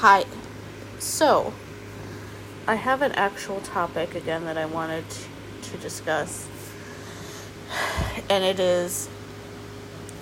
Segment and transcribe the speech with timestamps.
[0.00, 0.24] Hi.
[0.98, 1.52] So,
[2.66, 5.04] I have an actual topic again that I wanted
[5.60, 6.48] to discuss.
[8.30, 9.10] And it is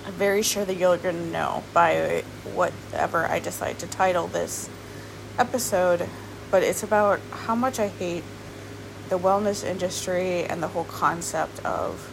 [0.05, 4.69] I'm very sure that you're going to know by whatever I decide to title this
[5.37, 6.09] episode,
[6.51, 8.25] but it's about how much I hate
[9.07, 12.11] the wellness industry and the whole concept of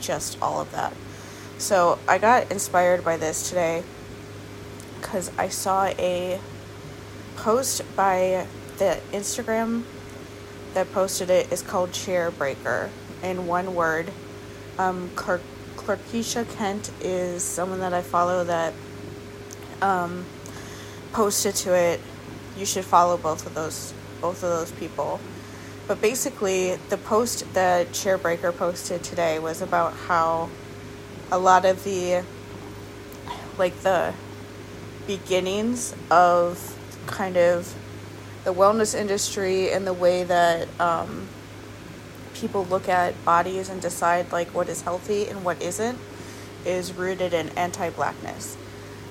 [0.00, 0.94] just all of that.
[1.58, 3.82] So, I got inspired by this today
[5.02, 6.40] because I saw a
[7.36, 8.46] post by
[8.78, 9.84] the Instagram
[10.74, 12.90] that posted it is called Chair Breaker
[13.22, 14.10] in one word.
[14.78, 15.42] Um, Clark,
[15.76, 18.72] Clarkisha Kent is someone that I follow that
[19.80, 20.24] um,
[21.12, 22.00] posted to it.
[22.56, 25.20] You should follow both of those both of those people.
[25.88, 30.48] But basically, the post that Chairbreaker posted today was about how
[31.30, 32.24] a lot of the
[33.58, 34.14] like the
[35.06, 36.71] beginnings of
[37.06, 37.74] kind of
[38.44, 41.28] the wellness industry and the way that um,
[42.34, 45.98] people look at bodies and decide like what is healthy and what isn't
[46.64, 48.56] is rooted in anti-blackness.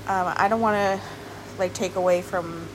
[0.08, 1.06] Um, I don't want to
[1.58, 2.67] like take away from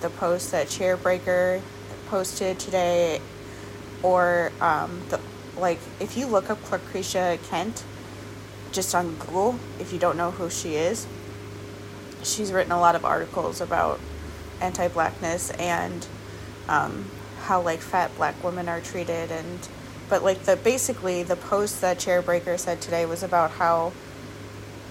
[0.00, 1.60] the post that Chairbreaker
[2.06, 3.20] posted today,
[4.02, 5.20] or um, the
[5.56, 7.84] like if you look up Clarkisha Kent
[8.72, 11.06] just on Google, if you don't know who she is,
[12.22, 14.00] she's written a lot of articles about
[14.64, 16.06] anti-blackness and
[16.68, 17.10] um,
[17.42, 19.68] how like fat black women are treated and
[20.08, 23.92] but like the basically the post that chairbreaker said today was about how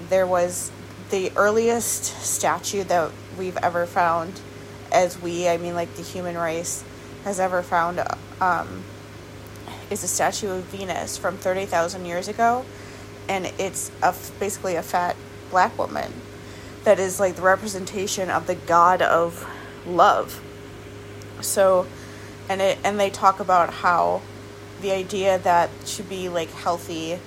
[0.09, 0.71] there was
[1.09, 4.39] the earliest statue that we've ever found
[4.91, 6.83] as we i mean like the human race
[7.23, 8.01] has ever found
[8.41, 8.83] um,
[9.89, 12.65] is a statue of venus from 30000 years ago
[13.27, 15.15] and it's a, basically a fat
[15.49, 16.11] black woman
[16.83, 19.47] that is like the representation of the god of
[19.85, 20.41] love.
[21.41, 21.87] So,
[22.49, 24.21] and it and they talk about how
[24.81, 27.19] the idea that to be like healthy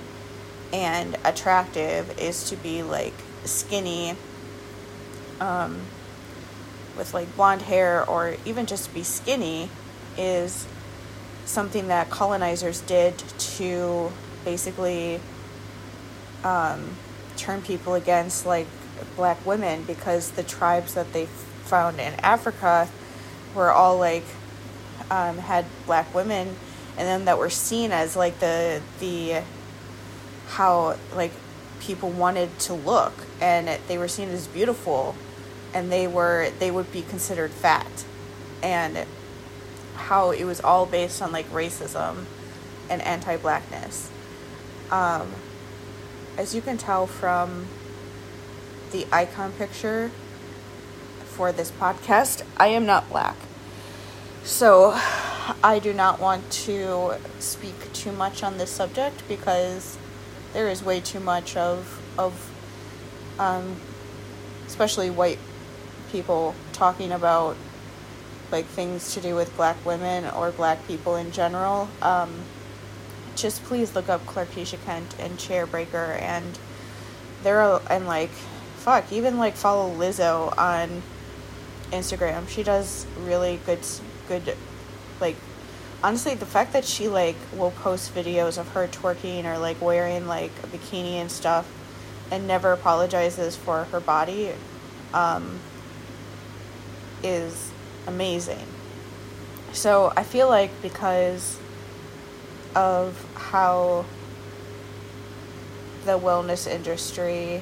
[0.71, 3.13] and attractive is to be like
[3.45, 4.15] skinny
[5.39, 5.81] um,
[6.97, 9.69] with like blonde hair or even just be skinny
[10.17, 10.67] is
[11.45, 14.11] something that colonizers did to
[14.43, 15.19] basically
[16.43, 16.95] um,
[17.37, 18.67] turn people against like
[19.15, 21.27] black women because the tribes that they
[21.67, 22.89] found in Africa
[23.53, 24.25] were all like
[25.09, 26.55] um, had black women
[26.97, 29.41] and then that were seen as like the the
[30.47, 31.31] how like
[31.79, 33.13] people wanted to look.
[33.39, 35.15] And they were seen as beautiful.
[35.73, 38.05] And they were they would be considered fat.
[38.63, 39.05] And
[39.95, 42.25] how it was all based on like racism
[42.89, 44.09] and anti-blackness.
[44.89, 45.33] Um,
[46.37, 47.67] as you can tell from
[48.91, 50.11] the icon picture
[51.37, 53.35] for this podcast, I am not black.
[54.43, 54.99] So
[55.63, 59.99] I do not want to speak too much on this subject because
[60.53, 62.51] there is way too much of of
[63.37, 63.75] um,
[64.65, 65.37] especially white
[66.11, 67.55] people talking about
[68.51, 71.87] like things to do with black women or black people in general.
[72.01, 72.33] Um,
[73.35, 76.57] just please look up Clarkisha Kent and Chairbreaker and
[77.43, 78.31] there are and like
[78.77, 81.03] fuck even like follow Lizzo on
[81.91, 82.47] Instagram.
[82.47, 83.79] She does really good
[84.27, 84.55] good
[85.19, 85.35] like
[86.03, 90.27] honestly the fact that she like will post videos of her twerking or like wearing
[90.27, 91.67] like a bikini and stuff
[92.31, 94.51] and never apologizes for her body
[95.13, 95.59] um,
[97.23, 97.71] is
[98.05, 98.65] amazing.
[99.73, 101.59] So I feel like because
[102.75, 104.05] of how
[106.05, 107.61] the wellness industry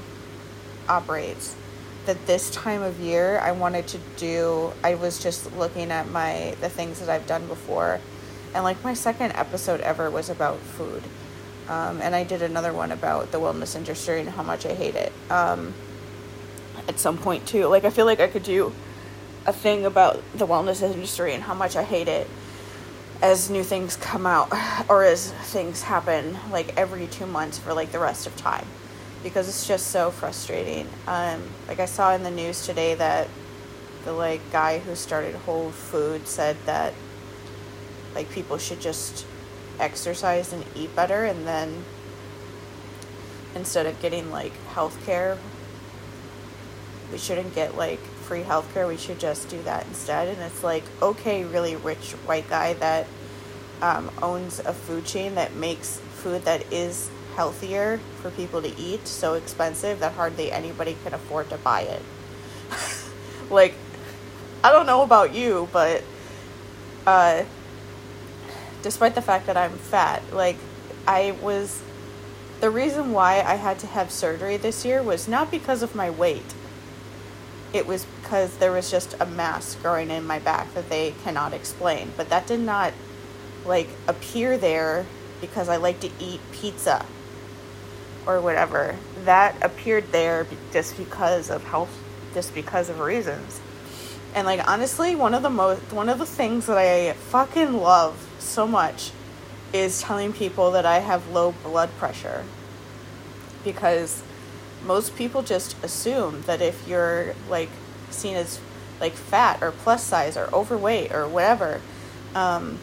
[0.87, 1.55] operates
[2.05, 6.55] that this time of year I wanted to do I was just looking at my
[6.61, 7.99] the things that I've done before
[8.53, 11.03] and like my second episode ever was about food.
[11.67, 14.95] Um, and I did another one about the wellness industry and how much I hate
[14.95, 15.11] it.
[15.29, 15.73] Um,
[16.87, 17.65] at some point too.
[17.65, 18.71] Like I feel like I could do
[19.45, 22.29] a thing about the wellness industry and how much I hate it
[23.21, 24.51] as new things come out
[24.89, 28.65] or as things happen like every 2 months for like the rest of time
[29.25, 30.87] because it's just so frustrating.
[31.07, 33.27] Um, like I saw in the news today that
[34.03, 36.93] the like guy who started Whole Food said that
[38.13, 39.25] like people should just
[39.79, 41.83] exercise and eat better and then
[43.55, 45.39] instead of getting like health care
[47.11, 50.63] we shouldn't get like free health care we should just do that instead and it's
[50.63, 53.07] like okay really rich white guy that
[53.81, 59.07] um, owns a food chain that makes food that is healthier for people to eat,
[59.07, 62.01] so expensive that hardly anybody can afford to buy it.
[63.49, 63.73] like,
[64.63, 66.03] I don't know about you, but
[67.05, 67.43] uh,
[68.81, 70.57] despite the fact that I'm fat, like
[71.07, 71.81] I was
[72.61, 76.09] the reason why I had to have surgery this year was not because of my
[76.09, 76.53] weight.
[77.73, 81.53] It was because there was just a mass growing in my back that they cannot
[81.53, 82.13] explain.
[82.15, 82.93] But that did not
[83.65, 85.05] like appear there
[85.41, 87.05] because I like to eat pizza
[88.25, 88.95] or whatever.
[89.23, 91.95] That appeared there just because of health,
[92.33, 93.59] just because of reasons.
[94.33, 98.29] And like honestly, one of the most one of the things that I fucking love
[98.39, 99.11] so much
[99.73, 102.43] is telling people that I have low blood pressure.
[103.63, 104.23] Because
[104.85, 107.69] most people just assume that if you're like
[108.09, 108.59] seen as
[108.99, 111.81] like fat or plus size or overweight or whatever,
[112.33, 112.79] um,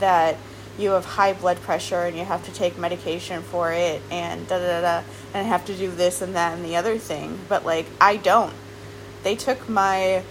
[0.00, 0.36] that
[0.78, 4.58] you have high blood pressure and you have to take medication for it and da
[4.58, 5.02] da da
[5.34, 7.38] and have to do this and that and the other thing.
[7.48, 8.54] But like I don't.
[9.22, 10.22] They took my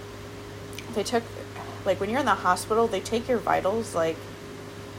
[0.94, 1.22] they took
[1.84, 4.16] like when you're in the hospital, they take your vitals like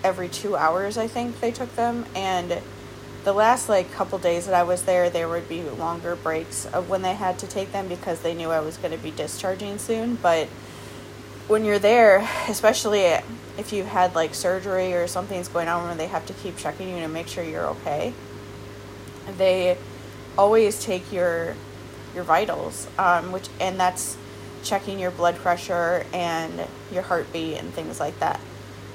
[0.03, 2.61] every 2 hours, I think they took them and
[3.23, 6.89] the last like couple days that I was there, there would be longer breaks of
[6.89, 9.77] when they had to take them because they knew I was going to be discharging
[9.77, 10.47] soon, but
[11.47, 13.17] when you're there, especially
[13.57, 16.89] if you've had like surgery or something's going on where they have to keep checking
[16.89, 18.13] you to make sure you're okay,
[19.37, 19.77] they
[20.37, 21.55] always take your
[22.15, 24.17] your vitals, um, which and that's
[24.63, 28.39] checking your blood pressure and your heartbeat and things like that.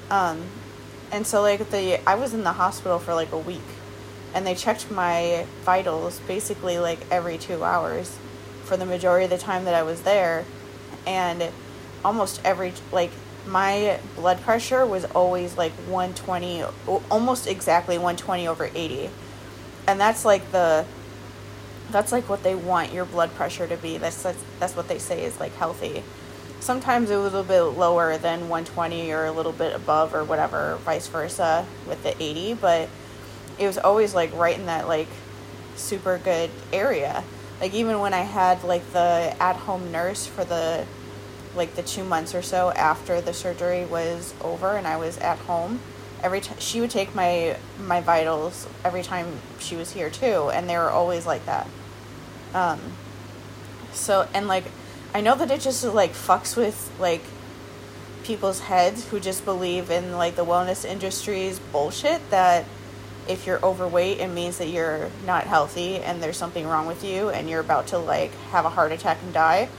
[0.09, 0.43] Um,
[1.11, 3.61] and so like the I was in the hospital for like a week,
[4.33, 8.17] and they checked my vitals basically like every two hours
[8.63, 10.45] for the majority of the time that I was there,
[11.07, 11.49] and
[12.03, 13.11] almost every like
[13.47, 16.63] my blood pressure was always like 120
[17.09, 19.09] almost exactly 120 over 80
[19.87, 20.85] and that's like the
[21.91, 23.97] that's like what they want your blood pressure to be.
[23.97, 26.03] That's that's, that's what they say is like healthy.
[26.59, 30.23] Sometimes it was a little bit lower than 120 or a little bit above or
[30.23, 32.89] whatever vice versa with the 80 but
[33.57, 35.07] it was always like right in that like
[35.75, 37.23] super good area.
[37.59, 40.85] Like even when i had like the at home nurse for the
[41.55, 45.37] like the two months or so after the surgery was over and I was at
[45.39, 45.79] home,
[46.21, 50.69] every time she would take my my vitals every time she was here too, and
[50.69, 51.67] they were always like that.
[52.53, 52.79] Um,
[53.93, 54.65] so and like,
[55.13, 57.23] I know that it just like fucks with like
[58.23, 62.65] people's heads who just believe in like the wellness industry's bullshit that
[63.27, 67.29] if you're overweight it means that you're not healthy and there's something wrong with you
[67.29, 69.69] and you're about to like have a heart attack and die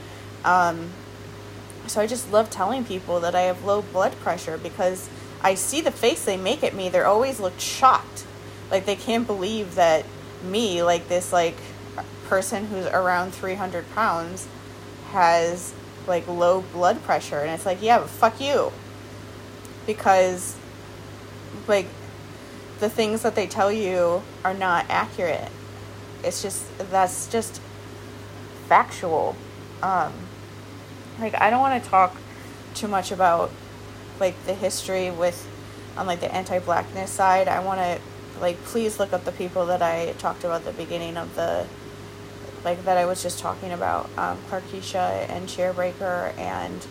[0.43, 0.89] um,
[1.87, 5.09] so I just love telling people that I have low blood pressure because
[5.41, 6.89] I see the face they make at me.
[6.89, 8.25] They're always look shocked.
[8.69, 10.05] Like they can't believe that
[10.43, 11.57] me, like this like
[12.27, 14.47] person who's around 300 pounds
[15.11, 15.73] has
[16.07, 18.71] like low blood pressure and it's like, yeah, but fuck you.
[19.85, 20.55] Because
[21.67, 21.87] like
[22.79, 25.49] the things that they tell you are not accurate.
[26.23, 27.61] It's just that's just
[28.67, 29.35] factual.
[29.81, 30.13] Um,
[31.21, 32.15] like I don't want to talk
[32.73, 33.51] too much about
[34.19, 35.47] like the history with
[35.97, 37.47] on like the anti-blackness side.
[37.47, 37.99] I want to
[38.39, 41.67] like please look up the people that I talked about at the beginning of the
[42.63, 46.85] like that I was just talking about um, Clarkisha and Chairbreaker and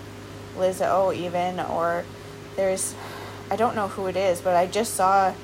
[0.56, 2.04] Lizzo even or
[2.56, 2.94] there's
[3.50, 5.34] I don't know who it is, but I just saw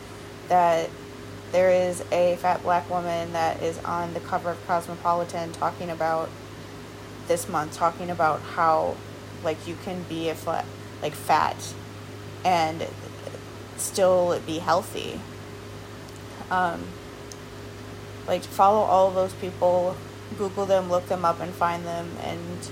[0.48, 0.90] that
[1.52, 6.28] there is a fat black woman that is on the cover of Cosmopolitan talking about
[7.28, 8.96] this month talking about how
[9.44, 10.64] like you can be a flat
[11.02, 11.74] like fat
[12.44, 12.86] and
[13.76, 15.20] still be healthy.
[16.50, 16.84] Um,
[18.26, 19.96] like follow all those people
[20.38, 22.70] google them look them up and find them and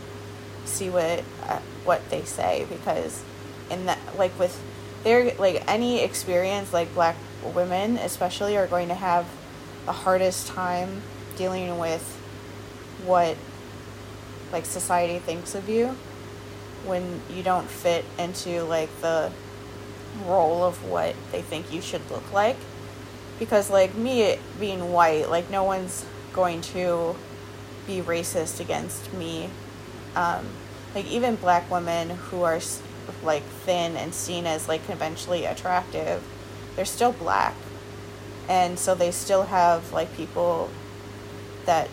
[0.65, 3.23] see what uh, what they say because
[3.71, 4.61] in that like with
[5.05, 7.17] their like any experience like black
[7.55, 9.27] women especially are going to have
[9.87, 11.03] the hardest time
[11.37, 12.03] dealing with
[13.05, 13.37] what
[14.55, 15.89] like society thinks of you
[16.87, 19.31] when you don't fit into like the
[20.25, 22.57] role of what they think you should look like.
[23.39, 27.15] Because like me being white like no one's going to
[27.87, 29.51] be racist against me.
[30.17, 30.47] Um,
[30.95, 32.61] like even black women who are
[33.23, 36.23] like thin and seen as like conventionally attractive
[36.77, 37.55] they're still black.
[38.49, 40.71] And so they still have like people
[41.67, 41.89] that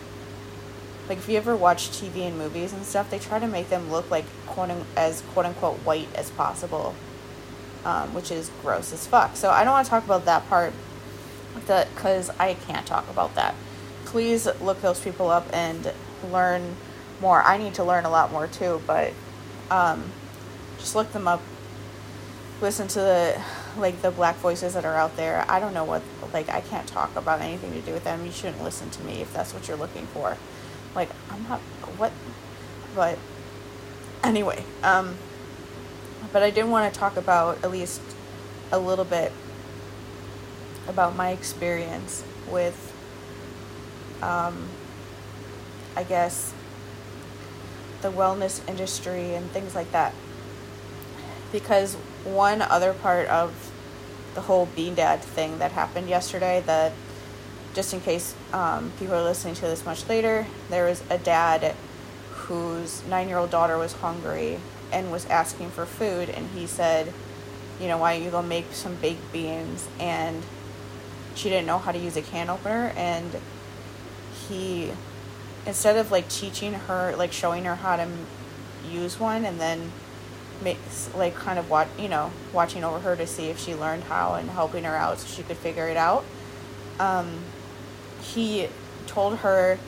[1.12, 3.90] like if you ever watch TV and movies and stuff, they try to make them
[3.92, 6.94] look like quote as quote unquote white as possible,
[7.84, 9.36] um, which is gross as fuck.
[9.36, 10.72] So I don't want to talk about that part,
[11.66, 13.54] that because I can't talk about that.
[14.06, 15.92] Please look those people up and
[16.30, 16.76] learn
[17.20, 17.42] more.
[17.42, 19.12] I need to learn a lot more too, but
[19.70, 20.12] Um,
[20.78, 21.42] just look them up.
[22.62, 23.42] Listen to the
[23.76, 25.44] like the black voices that are out there.
[25.48, 26.02] I don't know what
[26.32, 28.24] like I can't talk about anything to do with them.
[28.24, 30.38] You shouldn't listen to me if that's what you're looking for.
[30.94, 31.60] Like I'm not
[31.96, 32.12] what
[32.94, 33.18] but
[34.22, 35.16] anyway, um
[36.32, 38.00] but I did want to talk about at least
[38.70, 39.32] a little bit
[40.88, 42.92] about my experience with
[44.22, 44.68] um
[45.96, 46.54] I guess
[48.02, 50.14] the wellness industry and things like that.
[51.50, 51.94] Because
[52.24, 53.72] one other part of
[54.34, 56.92] the whole Bean Dad thing that happened yesterday, that
[57.74, 61.74] just in case um, people are listening to this much later, there was a dad
[62.30, 64.58] whose nine year old daughter was hungry
[64.92, 67.12] and was asking for food, and he said,
[67.80, 69.88] You know, why don't you go make some baked beans?
[69.98, 70.42] And
[71.34, 73.36] she didn't know how to use a can opener, and
[74.48, 74.92] he,
[75.64, 78.08] instead of like teaching her, like showing her how to
[78.90, 79.92] use one and then
[80.62, 84.04] makes like kind of what you know watching over her to see if she learned
[84.04, 86.24] how and helping her out so she could figure it out
[87.00, 87.40] um,
[88.22, 88.68] he
[89.06, 89.78] told her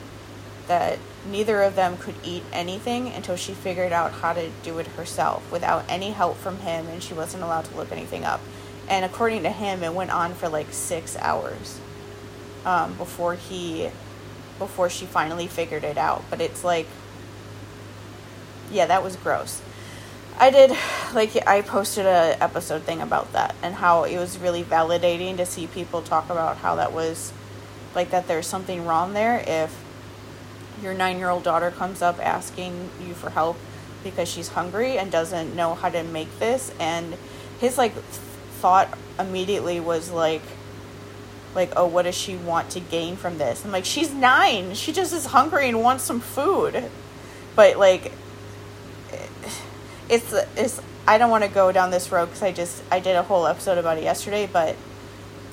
[0.67, 4.87] that neither of them could eat anything until she figured out how to do it
[4.87, 8.39] herself without any help from him and she wasn't allowed to look anything up.
[8.87, 11.79] And according to him it went on for like six hours
[12.65, 13.89] um, before he
[14.59, 16.23] before she finally figured it out.
[16.29, 16.87] But it's like
[18.71, 19.61] yeah that was gross.
[20.37, 20.71] I did
[21.13, 25.45] like I posted a episode thing about that and how it was really validating to
[25.45, 27.31] see people talk about how that was
[27.95, 29.83] like that there's something wrong there if
[30.81, 33.57] your 9-year-old daughter comes up asking you for help
[34.03, 36.71] because she's hungry and doesn't know how to make this.
[36.79, 37.15] And
[37.59, 40.41] his like thought immediately was like
[41.53, 43.65] like oh what does she want to gain from this?
[43.65, 46.89] I'm like she's 9 she just is hungry and wants some food.
[47.55, 48.11] But like
[50.09, 53.15] it's it's I don't want to go down this road because I just I did
[53.15, 54.75] a whole episode about it yesterday, but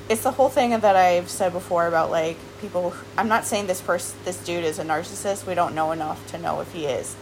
[0.09, 2.93] it's the whole thing that I've said before about like people.
[3.17, 5.45] I'm not saying this person, this dude is a narcissist.
[5.45, 7.15] We don't know enough to know if he is.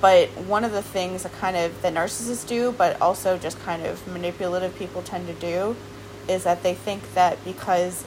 [0.00, 3.84] But one of the things that kind of that narcissists do, but also just kind
[3.84, 5.76] of manipulative people tend to do,
[6.28, 8.04] is that they think that because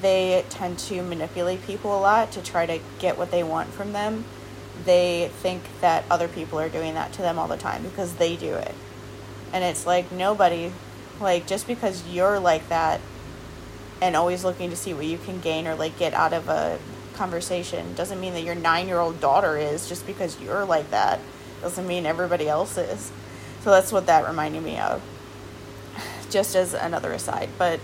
[0.00, 3.92] they tend to manipulate people a lot to try to get what they want from
[3.92, 4.24] them,
[4.84, 8.36] they think that other people are doing that to them all the time because they
[8.36, 8.74] do it.
[9.52, 10.72] And it's like nobody,
[11.20, 13.00] like, just because you're like that
[14.00, 16.78] and always looking to see what you can gain or like get out of a
[17.14, 21.20] conversation doesn't mean that your nine year old daughter is just because you're like that
[21.60, 23.12] doesn't mean everybody else is.
[23.62, 25.00] So that's what that reminded me of.
[26.30, 27.48] Just as another aside.
[27.56, 27.78] But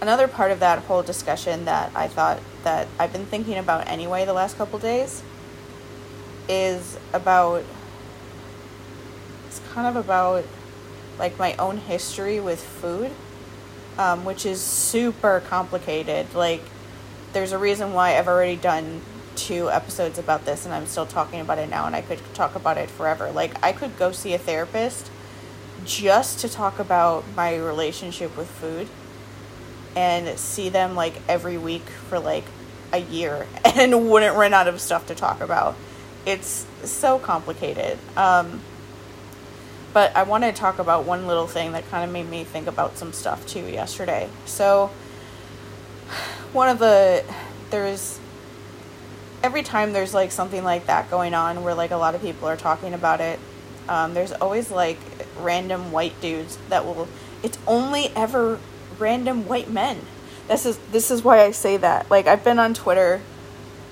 [0.00, 4.24] another part of that whole discussion that I thought that I've been thinking about anyway
[4.24, 5.22] the last couple days
[6.48, 7.64] is about
[9.48, 10.44] it's kind of about
[11.18, 13.10] like my own history with food
[13.98, 16.34] um, which is super complicated.
[16.34, 16.62] Like
[17.32, 19.00] there's a reason why i've already done
[19.34, 22.54] two episodes about this and i'm still talking about it now and i could talk
[22.54, 23.30] about it forever.
[23.30, 25.10] Like i could go see a therapist
[25.84, 28.88] just to talk about my relationship with food
[29.96, 32.44] and see them like every week for like
[32.92, 35.74] a year and wouldn't run out of stuff to talk about.
[36.26, 37.98] It's so complicated.
[38.16, 38.60] Um,
[39.94, 42.66] but I want to talk about one little thing that kind of made me think
[42.66, 44.28] about some stuff too yesterday.
[44.44, 44.90] So,
[46.52, 47.24] one of the,
[47.70, 48.18] there's,
[49.42, 52.48] every time there's like something like that going on where like a lot of people
[52.48, 53.38] are talking about it,
[53.88, 54.98] um, there's always like
[55.38, 57.06] random white dudes that will,
[57.44, 58.58] it's only ever
[58.98, 60.00] random white men.
[60.48, 62.10] This is, this is why I say that.
[62.10, 63.22] Like, I've been on Twitter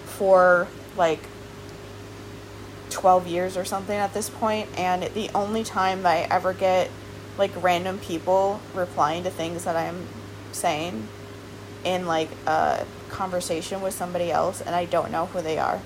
[0.04, 0.66] for
[0.96, 1.20] like
[2.92, 6.90] 12 years or something at this point, and the only time that I ever get
[7.38, 10.06] like random people replying to things that I'm
[10.52, 11.08] saying
[11.84, 15.80] in like a conversation with somebody else and I don't know who they are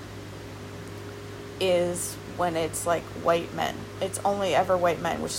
[1.59, 3.75] is when it's like white men.
[4.01, 5.37] It's only ever white men, which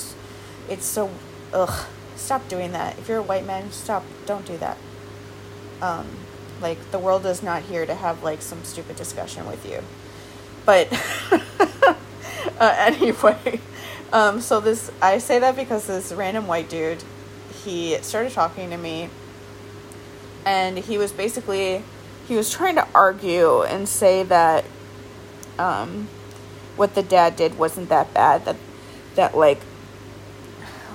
[0.68, 1.10] it's so
[1.52, 1.86] ugh.
[2.16, 2.98] Stop doing that.
[2.98, 4.04] If you're a white man, stop.
[4.26, 4.76] Don't do that.
[5.80, 6.06] Um,
[6.60, 9.82] like the world is not here to have like some stupid discussion with you.
[10.68, 10.92] But
[12.60, 13.58] uh, anyway,
[14.12, 17.02] um, so this I say that because this random white dude,
[17.64, 19.08] he started talking to me,
[20.44, 21.82] and he was basically
[22.26, 24.66] he was trying to argue and say that
[25.58, 26.06] um,
[26.76, 28.44] what the dad did wasn't that bad.
[28.44, 28.56] That
[29.14, 29.62] that like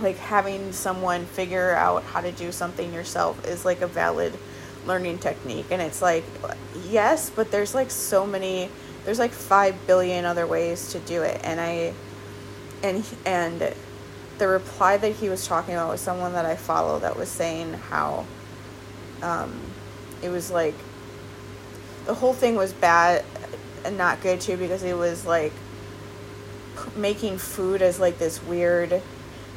[0.01, 4.37] like having someone figure out how to do something yourself is like a valid
[4.85, 6.25] learning technique and it's like
[6.89, 8.69] yes but there's like so many
[9.05, 11.93] there's like 5 billion other ways to do it and i
[12.83, 13.73] and and
[14.37, 17.73] the reply that he was talking about was someone that I follow that was saying
[17.73, 18.25] how
[19.21, 19.59] um,
[20.21, 20.75] it was like
[22.05, 23.23] the whole thing was bad
[23.85, 25.53] and not good too because it was like
[26.95, 29.01] making food as like this weird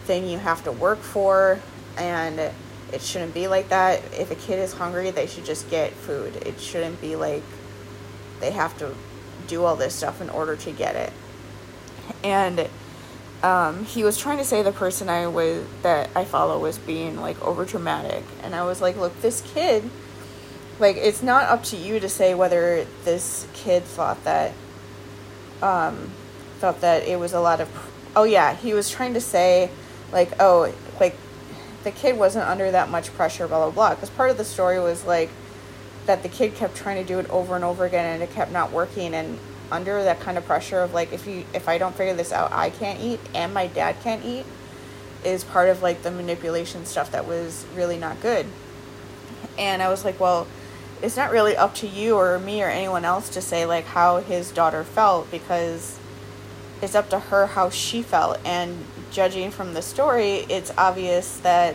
[0.04, 1.58] thing you have to work for
[1.96, 4.00] and it shouldn't be like that.
[4.12, 6.36] If a kid is hungry they should just get food.
[6.46, 7.42] It shouldn't be like
[8.40, 8.94] they have to
[9.46, 11.12] do all this stuff in order to get it.
[12.22, 12.68] And
[13.42, 17.20] um, he was trying to say the person I was that I follow was being
[17.20, 19.88] like over dramatic, and I was like, look, this kid,
[20.78, 24.52] like, it's not up to you to say whether this kid thought that,
[25.62, 26.10] um,
[26.58, 27.68] thought that it was a lot of,
[28.14, 29.70] oh yeah, he was trying to say,
[30.12, 31.16] like, oh, like,
[31.84, 34.80] the kid wasn't under that much pressure, blah blah blah, because part of the story
[34.80, 35.30] was like
[36.06, 38.50] that the kid kept trying to do it over and over again, and it kept
[38.50, 39.38] not working, and
[39.70, 42.52] under that kind of pressure of like if you if I don't figure this out,
[42.52, 44.46] I can't eat and my dad can't eat
[45.24, 48.46] is part of like the manipulation stuff that was really not good.
[49.58, 50.46] And I was like, well,
[51.02, 54.18] it's not really up to you or me or anyone else to say like how
[54.18, 55.98] his daughter felt because
[56.80, 61.74] it's up to her how she felt and judging from the story, it's obvious that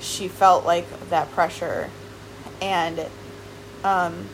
[0.00, 1.90] she felt like that pressure
[2.60, 3.08] and
[3.84, 4.28] um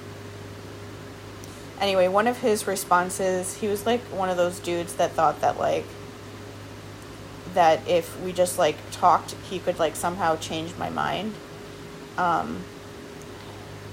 [1.80, 5.58] anyway, one of his responses, he was like one of those dudes that thought that
[5.58, 5.86] like
[7.54, 11.34] that if we just like talked, he could like somehow change my mind.
[12.18, 12.64] Um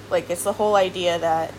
[0.10, 1.54] like it's the whole idea that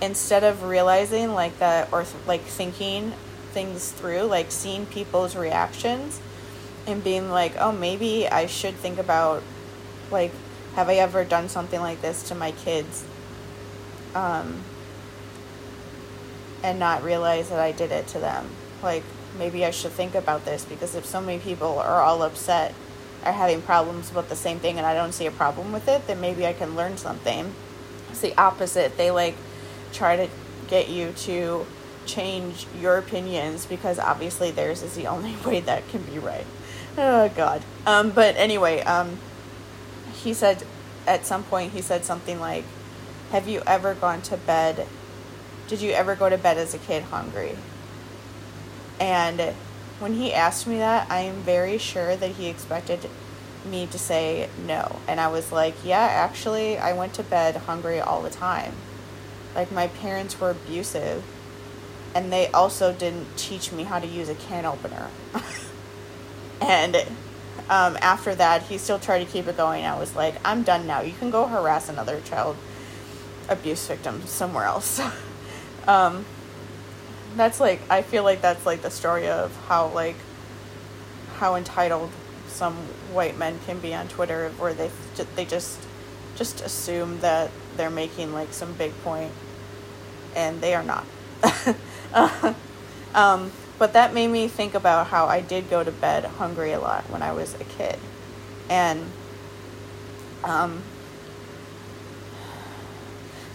[0.00, 3.12] instead of realizing like that or th- like thinking
[3.52, 6.20] things through, like seeing people's reactions
[6.86, 9.42] and being like, "Oh, maybe I should think about
[10.10, 10.32] like
[10.76, 13.04] have I ever done something like this to my kids?"
[14.14, 14.64] Um
[16.62, 18.48] and not realize that I did it to them.
[18.82, 19.02] Like,
[19.38, 22.74] maybe I should think about this because if so many people are all upset
[23.24, 26.06] are having problems with the same thing and I don't see a problem with it,
[26.06, 27.54] then maybe I can learn something.
[28.10, 28.96] It's the opposite.
[28.96, 29.36] They like
[29.92, 30.28] try to
[30.68, 31.66] get you to
[32.06, 36.46] change your opinions because obviously theirs is the only way that can be right.
[36.96, 37.62] Oh god.
[37.86, 39.18] Um but anyway, um
[40.14, 40.64] he said
[41.06, 42.64] at some point he said something like
[43.30, 44.86] have you ever gone to bed
[45.70, 47.56] did you ever go to bed as a kid hungry?
[48.98, 49.54] And
[50.00, 53.08] when he asked me that, I am very sure that he expected
[53.64, 54.96] me to say no.
[55.06, 58.72] And I was like, yeah, actually, I went to bed hungry all the time.
[59.54, 61.22] Like, my parents were abusive,
[62.16, 65.08] and they also didn't teach me how to use a can opener.
[66.60, 66.96] and
[67.68, 69.84] um, after that, he still tried to keep it going.
[69.84, 71.00] I was like, I'm done now.
[71.02, 72.56] You can go harass another child
[73.50, 75.00] abuse victim somewhere else.
[75.88, 76.26] Um,
[77.36, 80.16] that's like I feel like that's like the story of how like
[81.36, 82.10] how entitled
[82.48, 82.74] some
[83.12, 84.90] white men can be on Twitter, where they
[85.36, 85.78] they just
[86.36, 89.32] just assume that they're making like some big point,
[90.36, 91.06] and they are not.
[92.12, 92.54] uh,
[93.14, 96.80] um, but that made me think about how I did go to bed hungry a
[96.80, 97.98] lot when I was a kid,
[98.68, 99.06] and
[100.44, 100.82] um,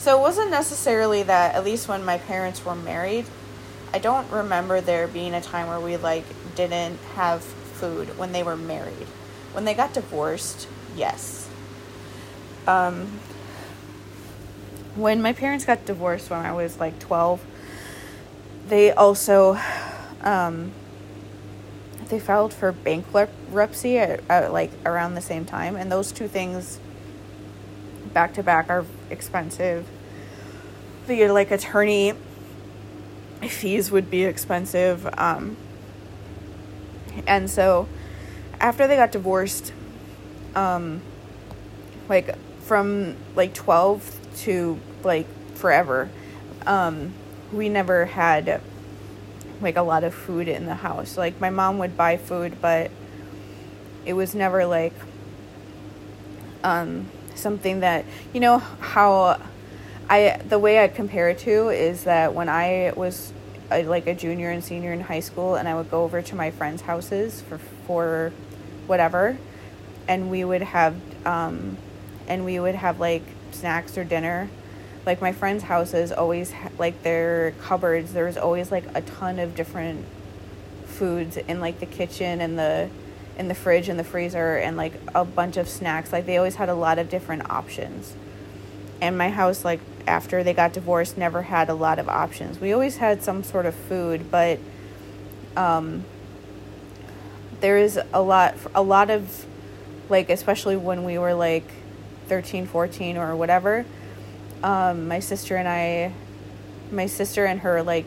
[0.05, 3.25] so it wasn't necessarily that, at least when my parents were married,
[3.91, 8.43] I don't remember there being a time where we like didn't have food when they
[8.43, 9.07] were married.
[9.53, 11.49] When they got divorced, yes.
[12.67, 13.19] Um,
[14.93, 17.43] when my parents got divorced when I was like 12,
[18.67, 19.57] they also
[20.21, 20.71] um,
[22.09, 26.79] they filed for bankruptcy at, at like around the same time and those two things
[28.13, 29.87] back to back are expensive
[31.07, 32.13] the like attorney
[33.41, 35.07] fees would be expensive.
[35.17, 35.57] Um,
[37.27, 37.87] and so
[38.59, 39.73] after they got divorced,
[40.55, 41.01] um,
[42.09, 46.09] like from like 12 to like forever,
[46.65, 47.13] um,
[47.51, 48.61] we never had
[49.61, 51.17] like a lot of food in the house.
[51.17, 52.91] Like my mom would buy food, but
[54.05, 54.93] it was never like
[56.63, 59.39] um, something that, you know, how
[60.09, 63.33] I the way I'd compare it to is that when I was
[63.71, 66.35] a, like a junior and senior in high school, and I would go over to
[66.35, 68.31] my friends' houses for for
[68.87, 69.37] whatever,
[70.07, 71.77] and we would have um,
[72.27, 74.49] and we would have like snacks or dinner.
[75.05, 78.13] Like my friends' houses always ha- like their cupboards.
[78.13, 80.05] There was always like a ton of different
[80.85, 82.89] foods in like the kitchen and the
[83.37, 86.13] in the fridge and the freezer and like a bunch of snacks.
[86.13, 88.15] Like they always had a lot of different options.
[89.01, 92.59] And my house like after they got divorced never had a lot of options.
[92.59, 94.59] We always had some sort of food, but
[95.55, 96.05] um,
[97.61, 99.45] there is a lot a lot of
[100.09, 101.67] like especially when we were like
[102.27, 103.85] 13 14 or whatever
[104.63, 106.13] um, my sister and i
[106.91, 108.05] my sister and her like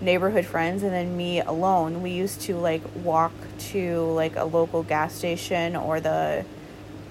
[0.00, 4.82] neighborhood friends and then me alone we used to like walk to like a local
[4.82, 6.44] gas station or the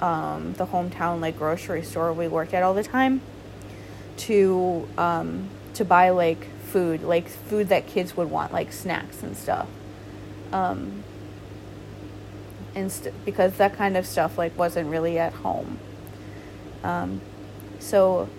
[0.01, 3.21] um, the hometown like grocery store we worked at all the time
[4.17, 9.35] to um, to buy like food like food that kids would want like snacks and
[9.35, 9.67] stuff.
[10.51, 11.03] Um,
[12.75, 15.79] and st- because that kind of stuff like wasn't really at home.
[16.83, 17.21] Um,
[17.79, 18.29] so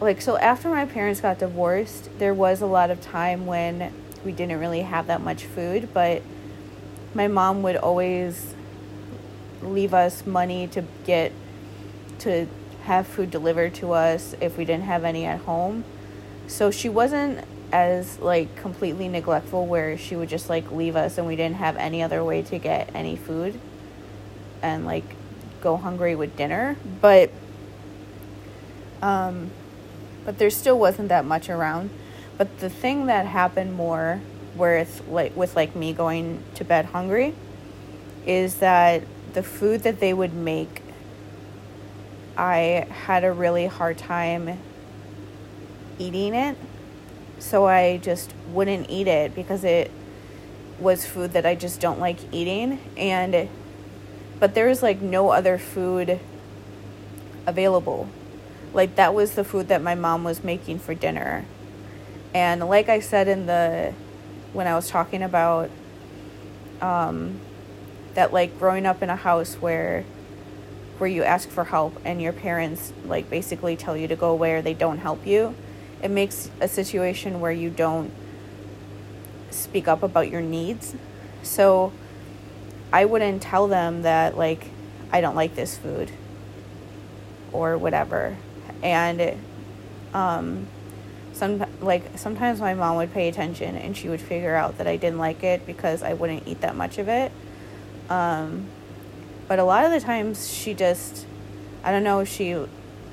[0.00, 3.92] like so after my parents got divorced there was a lot of time when
[4.24, 6.22] we didn't really have that much food but
[7.14, 8.54] my mom would always
[9.62, 11.32] leave us money to get
[12.18, 12.46] to
[12.86, 15.84] have food delivered to us if we didn't have any at home.
[16.46, 21.26] So she wasn't as like completely neglectful where she would just like leave us and
[21.26, 23.58] we didn't have any other way to get any food
[24.62, 25.04] and like
[25.60, 26.76] go hungry with dinner.
[27.00, 27.30] But
[29.02, 29.50] um
[30.24, 31.90] but there still wasn't that much around.
[32.38, 34.20] But the thing that happened more
[34.54, 37.34] where it's like with like me going to bed hungry
[38.26, 39.02] is that
[39.34, 40.82] the food that they would make
[42.36, 44.58] I had a really hard time
[45.98, 46.56] eating it
[47.38, 49.90] so I just wouldn't eat it because it
[50.78, 53.48] was food that I just don't like eating and
[54.38, 56.20] but there's like no other food
[57.46, 58.08] available.
[58.74, 61.46] Like that was the food that my mom was making for dinner.
[62.34, 63.94] And like I said in the
[64.52, 65.70] when I was talking about
[66.80, 67.40] um
[68.14, 70.04] that like growing up in a house where
[70.98, 74.54] where you ask for help and your parents like basically tell you to go away
[74.54, 75.54] or they don't help you
[76.02, 78.12] it makes a situation where you don't
[79.50, 80.94] speak up about your needs.
[81.42, 81.92] So
[82.92, 84.66] I wouldn't tell them that like
[85.10, 86.10] I don't like this food
[87.52, 88.36] or whatever.
[88.82, 89.36] And
[90.12, 90.66] um
[91.32, 94.96] some like sometimes my mom would pay attention and she would figure out that I
[94.96, 97.32] didn't like it because I wouldn't eat that much of it.
[98.08, 98.68] Um
[99.48, 101.26] but a lot of the times she just
[101.84, 102.56] I don't know, she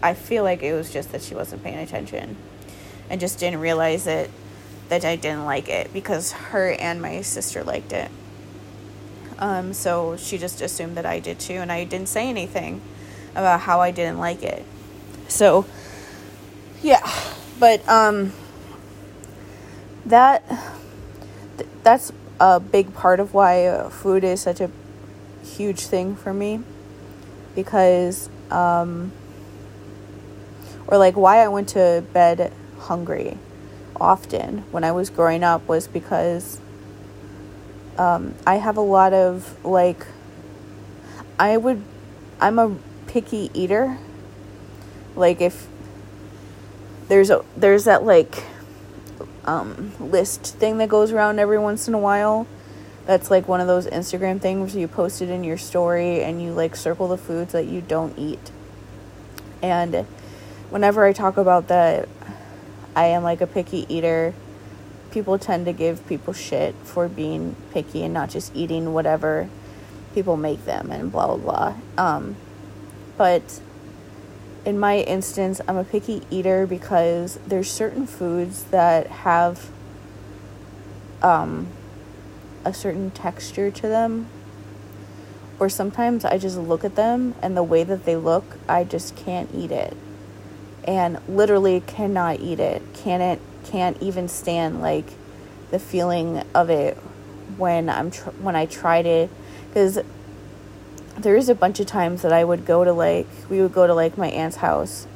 [0.02, 2.36] I feel like it was just that she wasn't paying attention
[3.10, 4.30] and just didn't realize it
[4.89, 8.12] that I didn't like it because her and my sister liked it.
[9.39, 12.82] Um, so she just assumed that I did too, and I didn't say anything
[13.32, 14.63] about how I didn't like it.
[15.28, 15.65] So,
[16.82, 17.10] yeah,
[17.60, 18.34] but um,
[20.06, 20.48] that
[21.58, 24.69] th- that's a big part of why food is such a
[25.43, 26.62] huge thing for me
[27.56, 29.12] because um,
[30.88, 33.38] or like why I went to bed hungry
[33.99, 36.60] often when I was growing up was because
[37.97, 40.06] um, I have a lot of like,
[41.39, 41.82] I would,
[42.39, 42.75] I'm a
[43.08, 43.97] picky eater.
[45.15, 45.67] Like if
[47.08, 48.43] there's a there's that like
[49.45, 52.47] um, list thing that goes around every once in a while.
[53.05, 56.53] That's like one of those Instagram things you post it in your story and you
[56.53, 58.51] like circle the foods that you don't eat.
[59.61, 60.05] And
[60.69, 62.07] whenever I talk about that,
[62.95, 64.33] I am like a picky eater.
[65.11, 69.49] People tend to give people shit for being picky and not just eating whatever
[70.13, 71.75] people make them and blah blah blah.
[71.97, 72.35] Um,
[73.17, 73.61] but
[74.65, 79.69] in my instance, I'm a picky eater because there's certain foods that have
[81.21, 81.67] um,
[82.65, 84.28] a certain texture to them.
[85.60, 89.15] Or sometimes I just look at them and the way that they look, I just
[89.15, 89.95] can't eat it
[90.86, 92.82] and literally cannot eat it.
[92.93, 95.06] Can't can't even stand like
[95.71, 96.97] the feeling of it
[97.58, 99.30] when I'm tr- when I tried it
[99.67, 99.99] because
[101.17, 103.88] there is a bunch of times that I would go to like we would go
[103.88, 105.08] to like my aunt's house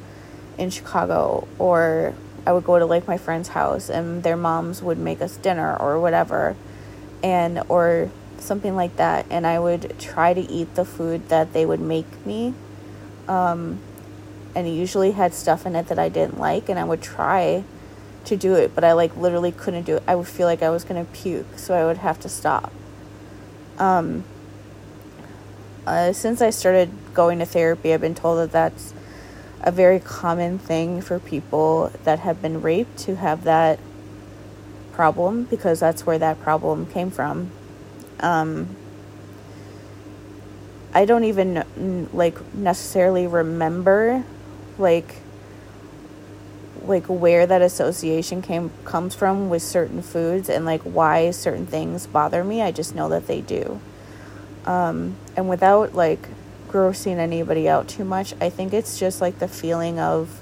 [0.58, 2.14] in Chicago or
[2.46, 5.76] I would go to like my friend's house and their moms would make us dinner
[5.76, 6.56] or whatever
[7.28, 11.66] and or something like that and I would try to eat the food that they
[11.66, 12.54] would make me
[13.28, 13.80] um,
[14.56, 17.66] and it usually had stuff in it that I didn't like and I would try
[18.24, 20.04] to do it but I like literally couldn't do it.
[20.08, 22.72] I would feel like I was going to puke so I would have to stop.
[23.78, 24.24] Um
[25.86, 28.94] uh, since I started going to therapy, I've been told that that's
[29.62, 33.80] a very common thing for people that have been raped to have that
[34.98, 37.52] problem because that's where that problem came from.
[38.20, 38.76] Um,
[40.92, 44.26] I don't even like necessarily remember
[44.80, 45.18] like
[46.84, 52.08] like where that association came comes from with certain foods and like why certain things
[52.08, 52.64] bother me.
[52.64, 53.80] I just know that they do.
[54.66, 56.28] Um, and without like
[56.70, 60.42] grossing anybody out too much, I think it's just like the feeling of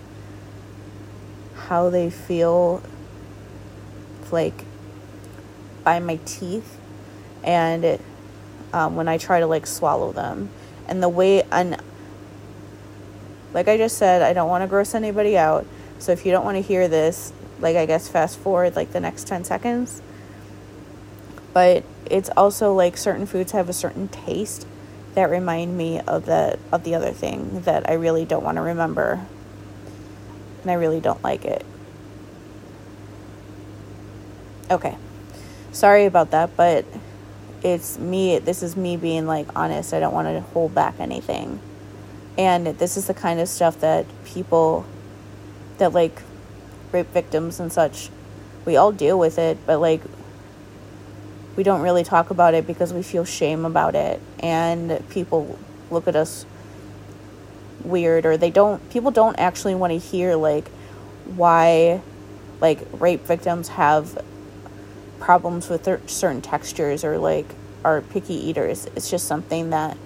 [1.67, 2.81] how they feel
[4.35, 4.65] like
[5.83, 6.77] by my teeth
[7.43, 7.99] and
[8.73, 10.49] um, when I try to like swallow them
[10.87, 11.81] and the way and
[13.55, 15.65] like I just said, I don't want to gross anybody out.
[15.97, 18.99] So if you don't want to hear this, like I guess fast forward like the
[18.99, 20.01] next 10 seconds.
[21.53, 24.67] But it's also like certain foods have a certain taste
[25.13, 28.61] that remind me of the of the other thing that I really don't want to
[28.61, 29.25] remember.
[30.61, 31.65] And I really don't like it.
[34.69, 34.97] Okay.
[35.71, 36.85] Sorry about that, but
[37.61, 39.93] it's me this is me being like honest.
[39.93, 41.59] I don't want to hold back anything.
[42.37, 44.85] And this is the kind of stuff that people
[45.77, 46.21] that like
[46.91, 48.09] rape victims and such,
[48.65, 50.01] we all deal with it, but like
[51.55, 55.57] we don't really talk about it because we feel shame about it and people
[55.89, 56.45] look at us
[57.83, 60.67] weird or they don't people don't actually want to hear like
[61.35, 62.01] why
[62.59, 64.21] like rape victims have
[65.19, 67.45] problems with certain textures or like
[67.83, 69.97] are picky eaters it's just something that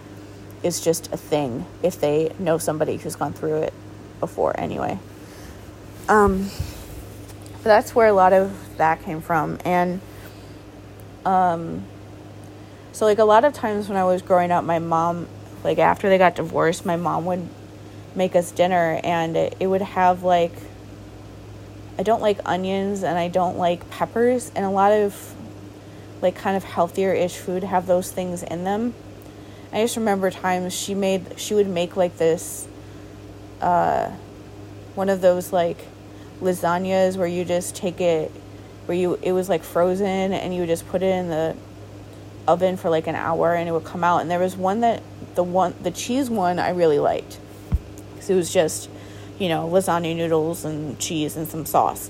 [0.64, 3.74] is just a thing if they know somebody who's gone through it
[4.20, 5.00] before anyway.
[6.08, 6.50] Um,
[7.64, 9.60] that's where a lot of that came from.
[9.64, 10.02] And
[11.26, 11.86] um,
[12.92, 15.28] so, like, a lot of times when I was growing up, my mom,
[15.64, 17.48] like, after they got divorced, my mom would
[18.16, 20.54] make us dinner and it, it would have, like,
[22.00, 25.36] I don't like onions and I don't like peppers, and a lot of,
[26.22, 28.96] like, kind of healthier ish food have those things in them.
[29.72, 32.68] I just remember times she made she would make like this
[33.62, 34.10] uh
[34.96, 35.78] one of those like
[36.42, 38.32] lasagnas where you just take it
[38.86, 41.56] where you it was like frozen and you would just put it in the
[42.48, 45.04] oven for like an hour and it would come out and there was one that
[45.36, 47.38] the one the cheese one I really liked
[48.14, 48.90] because it was just
[49.40, 52.10] you know lasagna noodles and cheese and some sauce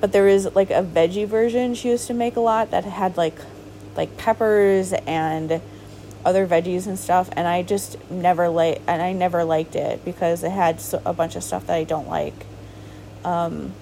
[0.00, 3.16] but there is like a veggie version she used to make a lot that had
[3.16, 3.36] like
[3.96, 5.60] like peppers and
[6.24, 10.42] other veggies and stuff and I just never like and I never liked it because
[10.44, 12.46] it had so, a bunch of stuff that I don't like.
[13.24, 13.72] Um,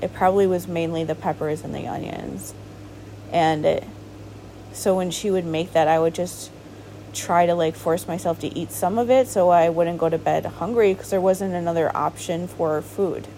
[0.00, 2.54] it probably was mainly the peppers and the onions.
[3.30, 3.84] And it,
[4.72, 6.50] so when she would make that I would just
[7.12, 10.18] try to like force myself to eat some of it so I wouldn't go to
[10.18, 13.28] bed hungry because there wasn't another option for food.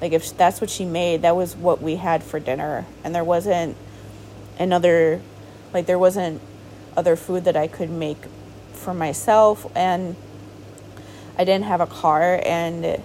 [0.00, 3.24] Like if that's what she made, that was what we had for dinner and there
[3.24, 3.76] wasn't
[4.58, 5.20] another
[5.72, 6.40] like there wasn't
[6.96, 8.18] other food that I could make
[8.72, 10.16] for myself and
[11.38, 13.02] I didn't have a car and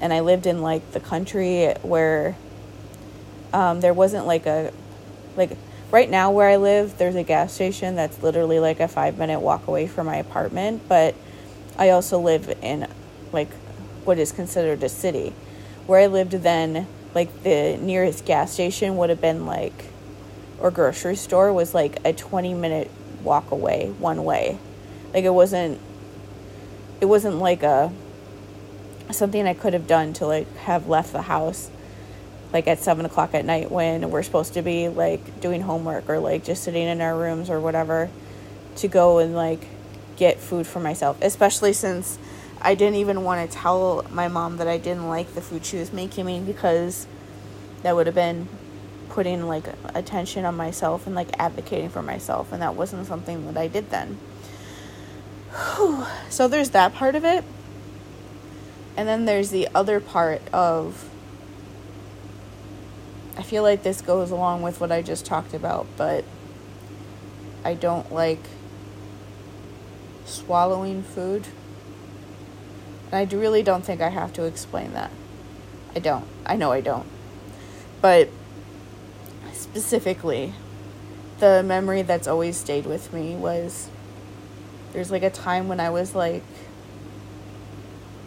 [0.00, 2.36] and I lived in like the country where
[3.52, 4.72] um, there wasn't like a
[5.36, 5.56] like
[5.90, 9.40] right now where I live there's a gas station that's literally like a 5 minute
[9.40, 11.14] walk away from my apartment but
[11.78, 12.86] I also live in
[13.32, 13.50] like
[14.04, 15.32] what is considered a city.
[15.86, 19.86] Where I lived then like the nearest gas station would have been like
[20.58, 22.90] or grocery store was like a 20 minute
[23.22, 24.58] walk away one way.
[25.14, 25.80] Like it wasn't
[27.00, 27.92] it wasn't like a
[29.10, 31.68] something i could have done to like have left the house
[32.52, 36.18] like at seven o'clock at night when we're supposed to be like doing homework or
[36.18, 38.10] like just sitting in our rooms or whatever
[38.76, 39.66] to go and like
[40.16, 42.18] get food for myself especially since
[42.60, 45.76] i didn't even want to tell my mom that i didn't like the food she
[45.76, 47.06] was making me because
[47.82, 48.48] that would have been
[49.10, 53.56] putting like attention on myself and like advocating for myself and that wasn't something that
[53.56, 54.18] I did then.
[56.30, 57.44] so there's that part of it.
[58.96, 61.09] And then there's the other part of
[63.40, 66.26] I feel like this goes along with what I just talked about, but
[67.64, 68.44] I don't like
[70.26, 71.46] swallowing food.
[73.10, 75.10] And I really don't think I have to explain that.
[75.96, 76.26] I don't.
[76.44, 77.06] I know I don't.
[78.02, 78.28] But
[79.54, 80.52] specifically,
[81.38, 83.88] the memory that's always stayed with me was
[84.92, 86.42] there's like a time when I was like,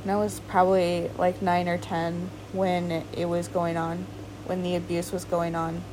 [0.04, 4.08] when I was probably like nine or 10 when it was going on,
[4.46, 5.84] when the abuse was going on.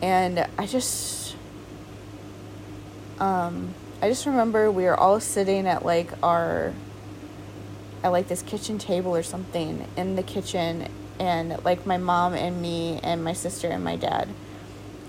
[0.00, 1.36] And I just,
[3.18, 6.72] um, I just remember we were all sitting at like our,
[8.02, 12.60] at like this kitchen table or something in the kitchen and like my mom and
[12.60, 14.28] me and my sister and my dad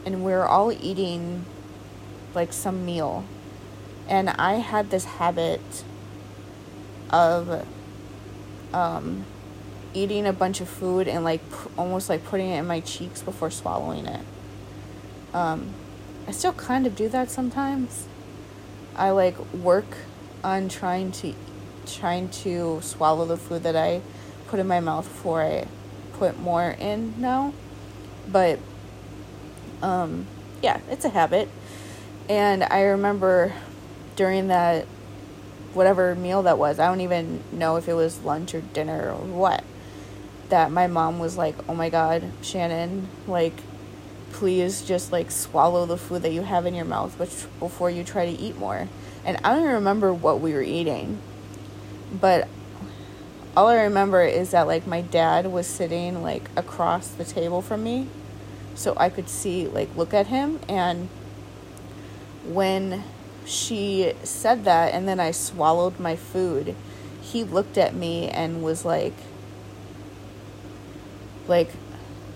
[0.05, 1.45] and we are all eating
[2.35, 3.23] like some meal
[4.07, 5.83] and i had this habit
[7.09, 7.65] of
[8.73, 9.25] um
[9.93, 13.21] eating a bunch of food and like p- almost like putting it in my cheeks
[13.21, 14.25] before swallowing it.
[15.33, 15.73] Um,
[16.27, 18.07] I still kind of do that sometimes.
[18.95, 19.97] I like work
[20.43, 21.33] on trying to
[21.85, 24.01] trying to swallow the food that I
[24.47, 25.67] put in my mouth before I
[26.13, 27.53] put more in now.
[28.31, 28.59] But
[29.81, 30.27] um
[30.61, 31.49] yeah, it's a habit.
[32.29, 33.53] And I remember
[34.15, 34.85] during that
[35.73, 39.15] whatever meal that was, I don't even know if it was lunch or dinner or
[39.15, 39.63] what,
[40.49, 43.53] that my mom was like, "Oh my god, Shannon, like
[44.31, 47.17] please just like swallow the food that you have in your mouth
[47.59, 48.87] before you try to eat more."
[49.25, 51.19] And I don't remember what we were eating.
[52.19, 52.47] But
[53.55, 57.83] all I remember is that like my dad was sitting like across the table from
[57.83, 58.07] me
[58.75, 61.07] so I could see like look at him and
[62.45, 63.03] when
[63.45, 66.75] she said that and then I swallowed my food
[67.21, 69.13] he looked at me and was like
[71.47, 71.69] like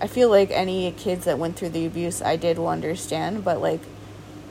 [0.00, 3.60] I feel like any kids that went through the abuse I did will understand but
[3.60, 3.80] like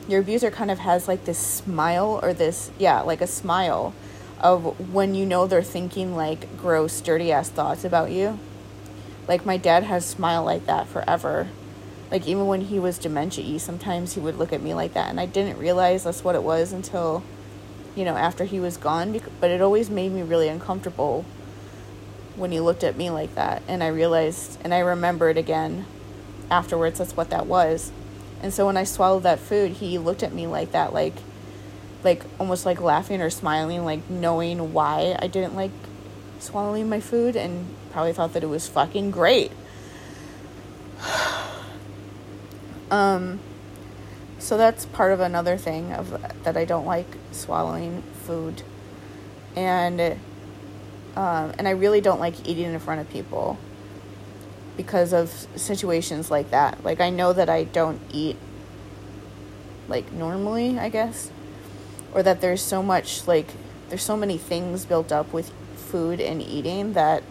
[0.08, 3.94] your abuser kind of has like this smile or this yeah like a smile
[4.40, 8.38] of when you know they're thinking like gross, dirty ass thoughts about you.
[9.26, 11.48] Like my dad has smile like that forever.
[12.10, 15.20] Like even when he was dementia sometimes he would look at me like that and
[15.20, 17.22] I didn't realize that's what it was until
[17.94, 21.24] you know after he was gone but it always made me really uncomfortable
[22.38, 25.86] when he looked at me like that and I realized and I remembered again
[26.50, 27.92] afterwards that's what that was.
[28.40, 31.14] And so when I swallowed that food, he looked at me like that like
[32.04, 35.72] like almost like laughing or smiling, like knowing why I didn't like
[36.38, 39.50] swallowing my food and probably thought that it was fucking great.
[42.90, 43.40] um
[44.38, 46.10] so that's part of another thing of
[46.44, 48.62] that I don't like swallowing food.
[49.56, 50.18] And
[51.18, 53.58] um, and I really don't like eating in front of people
[54.76, 56.84] because of situations like that.
[56.84, 58.36] Like I know that I don't eat
[59.88, 61.30] like normally, I guess
[62.12, 63.46] or that there's so much like
[63.88, 67.22] there's so many things built up with food and eating that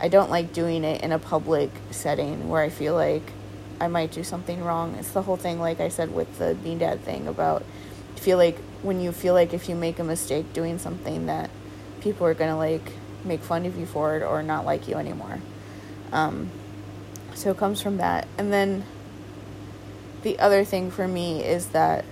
[0.00, 3.32] I don't like doing it in a public setting where I feel like
[3.80, 4.94] I might do something wrong.
[4.94, 7.64] It's the whole thing like I said with the bean dad thing about
[8.16, 11.50] feel like when you feel like if you make a mistake doing something that
[12.00, 12.92] people are to like
[13.28, 15.40] make fun of you for it or not like you anymore.
[16.12, 16.50] Um,
[17.34, 18.26] so it comes from that.
[18.36, 18.84] And then
[20.22, 22.04] the other thing for me is that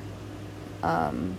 [0.83, 1.37] um,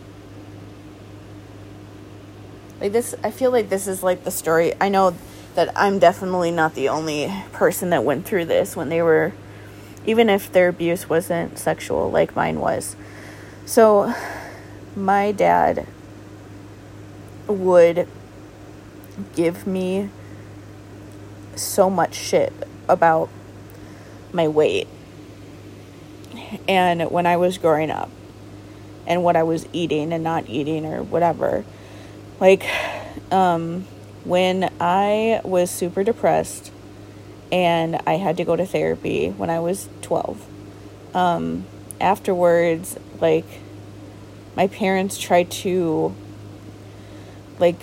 [2.80, 5.16] like this i feel like this is like the story i know
[5.56, 9.34] that i'm definitely not the only person that went through this when they were
[10.06, 12.96] even if their abuse wasn't sexual like mine was
[13.66, 14.14] so
[14.96, 15.88] my dad
[17.48, 18.08] would
[19.36, 20.10] give me
[21.56, 22.54] so much shit
[22.88, 23.30] about
[24.32, 24.88] my weight.
[26.68, 28.10] And when i was growing up
[29.06, 31.66] and what i was eating and not eating or whatever
[32.40, 32.66] like,
[33.32, 33.86] um,
[34.24, 36.72] when I was super depressed
[37.52, 40.46] and I had to go to therapy when I was 12,
[41.16, 41.66] um,
[42.00, 43.46] afterwards, like,
[44.56, 46.14] my parents tried to,
[47.60, 47.80] like,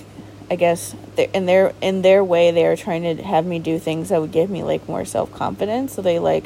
[0.50, 4.10] I guess in their in their way they were trying to have me do things
[4.10, 5.94] that would give me like more self confidence.
[5.94, 6.44] So they like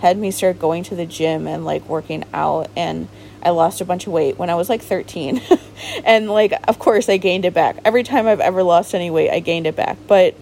[0.00, 3.08] had me start going to the gym and like working out and
[3.42, 5.40] I lost a bunch of weight when I was like 13.
[6.04, 7.78] and like of course I gained it back.
[7.84, 9.98] Every time I've ever lost any weight, I gained it back.
[10.06, 10.36] But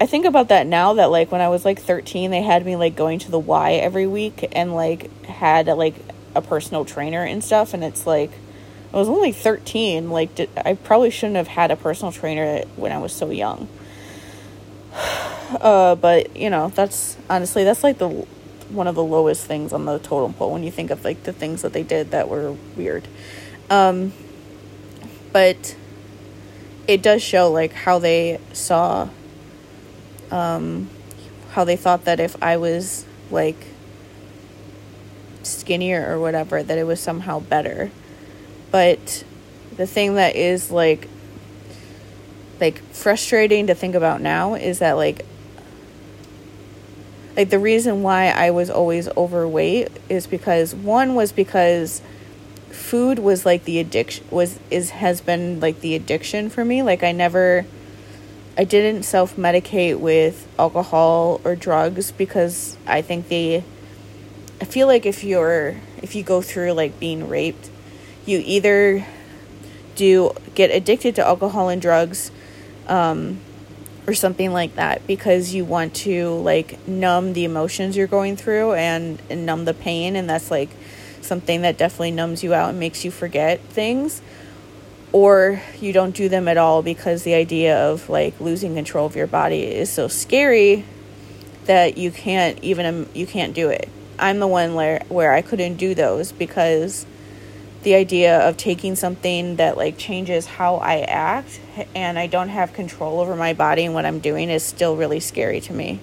[0.00, 2.76] I think about that now that like when I was like 13, they had me
[2.76, 5.94] like going to the Y every week and like had like
[6.34, 8.30] a personal trainer and stuff and it's like
[8.92, 10.10] I was only 13.
[10.10, 13.68] Like did, I probably shouldn't have had a personal trainer when I was so young.
[15.60, 18.08] Uh, but you know, that's honestly that's like the
[18.68, 21.32] one of the lowest things on the totem pole when you think of like the
[21.32, 23.06] things that they did that were weird.
[23.70, 24.12] Um,
[25.32, 25.76] but
[26.88, 29.08] it does show like how they saw
[30.30, 30.90] um,
[31.50, 33.66] how they thought that if I was like
[35.42, 37.90] skinnier or whatever that it was somehow better.
[38.70, 39.24] But
[39.76, 41.08] the thing that is like
[42.60, 45.24] like frustrating to think about now is that like
[47.36, 52.00] like the reason why I was always overweight is because one was because
[52.70, 56.82] food was like the addiction was is has been like the addiction for me.
[56.82, 57.66] Like I never
[58.56, 63.64] I didn't self-medicate with alcohol or drugs because I think they
[64.60, 67.70] I feel like if you're if you go through like being raped
[68.26, 69.06] you either
[69.94, 72.30] do get addicted to alcohol and drugs
[72.86, 73.40] um,
[74.06, 78.74] or something like that because you want to like numb the emotions you're going through
[78.74, 80.68] and, and numb the pain and that's like
[81.22, 84.20] something that definitely numbs you out and makes you forget things
[85.12, 89.16] or you don't do them at all because the idea of like losing control of
[89.16, 90.84] your body is so scary
[91.64, 93.88] that you can't even um, you can't do it.
[94.18, 97.06] I'm the one where where I couldn't do those because
[97.86, 101.60] the idea of taking something that like changes how I act
[101.94, 105.20] and I don't have control over my body and what I'm doing is still really
[105.20, 106.00] scary to me,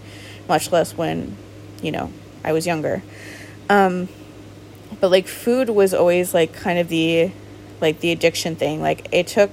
[0.47, 1.36] much less when,
[1.81, 2.09] you know,
[2.41, 3.03] I was younger.
[3.69, 4.07] Um,
[5.01, 7.34] but like food was always like kind of the
[7.81, 8.81] like the addiction thing.
[8.81, 9.51] Like it took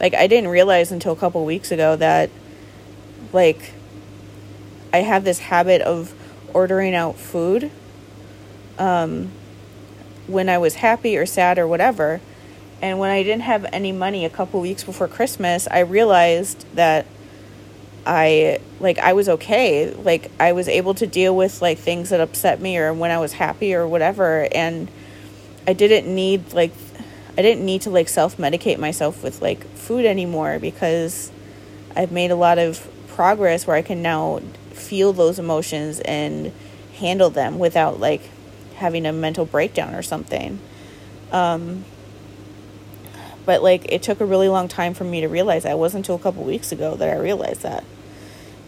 [0.00, 2.30] like I didn't realize until a couple weeks ago that
[3.34, 3.74] like
[4.90, 6.14] I have this habit of
[6.54, 7.70] ordering out food
[8.78, 9.30] um
[10.26, 12.20] when I was happy or sad or whatever.
[12.80, 17.06] And when I didn't have any money a couple weeks before Christmas, I realized that
[18.04, 19.94] I like I was okay.
[19.94, 23.18] Like I was able to deal with like things that upset me or when I
[23.18, 24.88] was happy or whatever and
[25.66, 26.72] I didn't need like
[27.38, 31.30] I didn't need to like self-medicate myself with like food anymore because
[31.94, 34.40] I've made a lot of progress where I can now
[34.72, 36.52] feel those emotions and
[36.94, 38.28] handle them without like
[38.82, 40.60] having a mental breakdown or something.
[41.30, 41.84] Um,
[43.46, 45.72] but like it took a really long time for me to realize that.
[45.72, 47.84] It wasn't until a couple weeks ago that I realized that.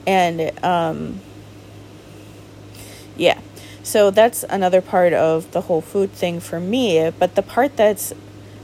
[0.07, 1.21] And um,
[3.17, 3.41] yeah,
[3.83, 7.11] so that's another part of the whole food thing for me.
[7.11, 8.13] But the part that's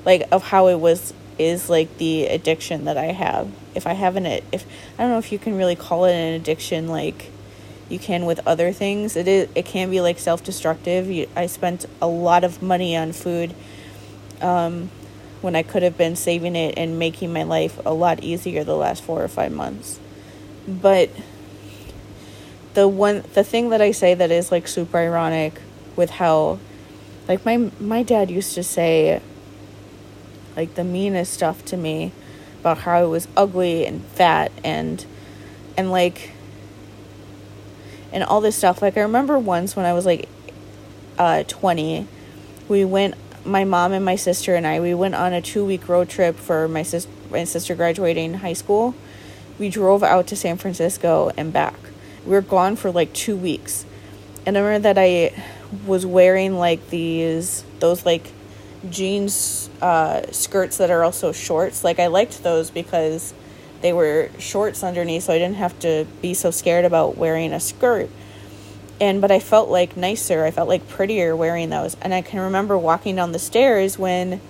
[0.04, 3.50] like of how it was is like the addiction that I have.
[3.74, 4.66] If I have an if
[4.98, 7.30] I don't know if you can really call it an addiction like
[7.90, 9.16] you can with other things.
[9.16, 11.28] It is it can be like self-destructive.
[11.36, 13.54] I spent a lot of money on food
[14.40, 14.90] um,
[15.40, 18.76] when I could have been saving it and making my life a lot easier the
[18.76, 19.98] last 4 or 5 months.
[20.68, 21.10] But
[22.74, 25.60] the one the thing that I say that is like super ironic
[25.96, 26.58] with how
[27.26, 29.20] like my my dad used to say
[30.56, 32.12] like the meanest stuff to me
[32.60, 35.04] about how I was ugly and fat and
[35.76, 36.32] and like
[38.12, 38.82] and all this stuff.
[38.82, 40.28] Like I remember once when I was like
[41.18, 42.06] uh 20,
[42.68, 46.08] we went my mom and my sister and I we went on a 2-week road
[46.08, 48.94] trip for my sis my sister graduating high school.
[49.58, 51.74] We drove out to San Francisco and back.
[52.24, 53.84] We were gone for like 2 weeks.
[54.46, 55.32] And I remember that I
[55.86, 58.32] was wearing like these those like
[58.88, 61.84] jeans uh, skirts that are also shorts.
[61.84, 63.34] Like I liked those because
[63.82, 67.60] they were shorts underneath, so I didn't have to be so scared about wearing a
[67.60, 68.10] skirt.
[69.00, 71.96] And but I felt like nicer, I felt like prettier wearing those.
[72.02, 74.40] And I can remember walking down the stairs when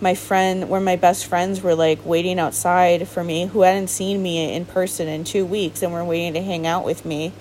[0.00, 4.22] my friend, where my best friends were like waiting outside for me, who hadn't seen
[4.22, 7.32] me in person in two weeks and were waiting to hang out with me.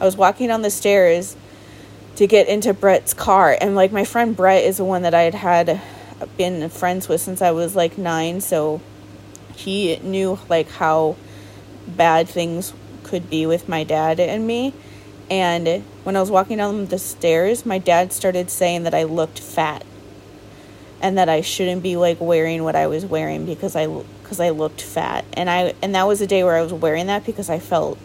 [0.00, 1.36] I was walking down the stairs
[2.16, 5.22] to get into Brett's car, and like my friend Brett is the one that I
[5.22, 5.80] had had
[6.36, 8.80] been friends with since I was like nine, so
[9.56, 11.16] he knew like how
[11.86, 14.74] bad things could be with my dad and me.
[15.30, 19.38] And when I was walking down the stairs, my dad started saying that I looked
[19.38, 19.84] fat
[21.00, 23.86] and that I shouldn't be like wearing what I was wearing because I
[24.22, 25.24] because I looked fat.
[25.34, 27.98] And I and that was a day where I was wearing that because I felt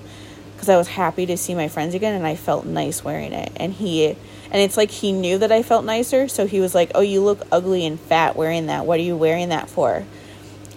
[0.54, 3.52] because I was happy to see my friends again and I felt nice wearing it.
[3.56, 4.08] And he
[4.52, 7.22] and it's like he knew that I felt nicer, so he was like, "Oh, you
[7.22, 8.86] look ugly and fat wearing that.
[8.86, 10.06] What are you wearing that for?"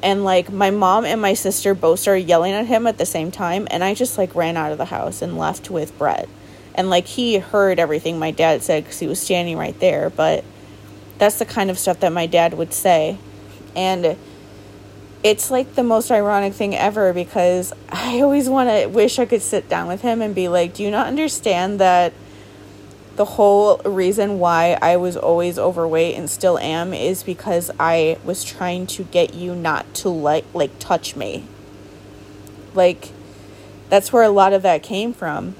[0.03, 3.30] And like my mom and my sister both started yelling at him at the same
[3.30, 6.28] time and i just like ran out of the house and left with brett.
[6.74, 10.44] And like he heard everything my dad said because he was standing right there but
[11.18, 13.16] that's the kind of stuff that my dad would say.
[13.76, 14.16] And
[15.22, 19.42] it's like the most ironic thing ever because i always want to wish i could
[19.42, 22.12] sit down with him and be like do you not understand that
[23.22, 28.42] the whole reason why I was always overweight and still am is because I was
[28.42, 31.44] trying to get you not to like like touch me.
[32.74, 33.10] Like
[33.90, 35.54] that's where a lot of that came from.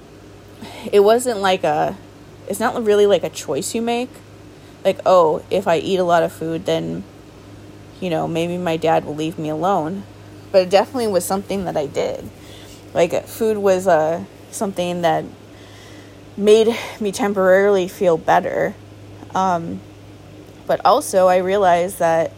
[0.91, 1.97] It wasn't like a
[2.49, 4.11] it's not really like a choice you make.
[4.85, 7.05] Like, oh, if I eat a lot of food then
[8.01, 10.03] you know, maybe my dad will leave me alone.
[10.51, 12.29] But it definitely was something that I did.
[12.93, 15.25] Like food was uh something that
[16.37, 18.75] made me temporarily feel better.
[19.35, 19.81] Um,
[20.67, 22.33] but also, I realized that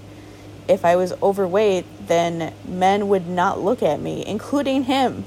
[0.69, 5.25] if I was overweight, then men would not look at me, including him.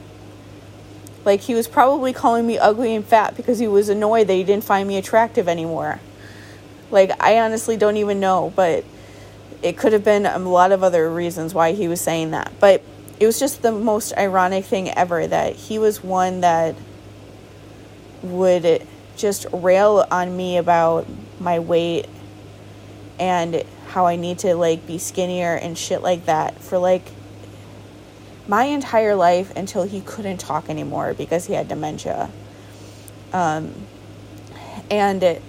[1.23, 4.43] Like, he was probably calling me ugly and fat because he was annoyed that he
[4.43, 5.99] didn't find me attractive anymore.
[6.89, 8.85] Like, I honestly don't even know, but
[9.61, 12.53] it could have been a lot of other reasons why he was saying that.
[12.59, 12.81] But
[13.19, 16.75] it was just the most ironic thing ever that he was one that
[18.33, 21.07] would just rail on me about
[21.39, 22.07] my weight
[23.19, 27.03] and how I need to like be skinnier and shit like that for like
[28.47, 32.29] my entire life until he couldn't talk anymore because he had dementia.
[33.33, 33.73] Um,
[34.89, 35.41] and it,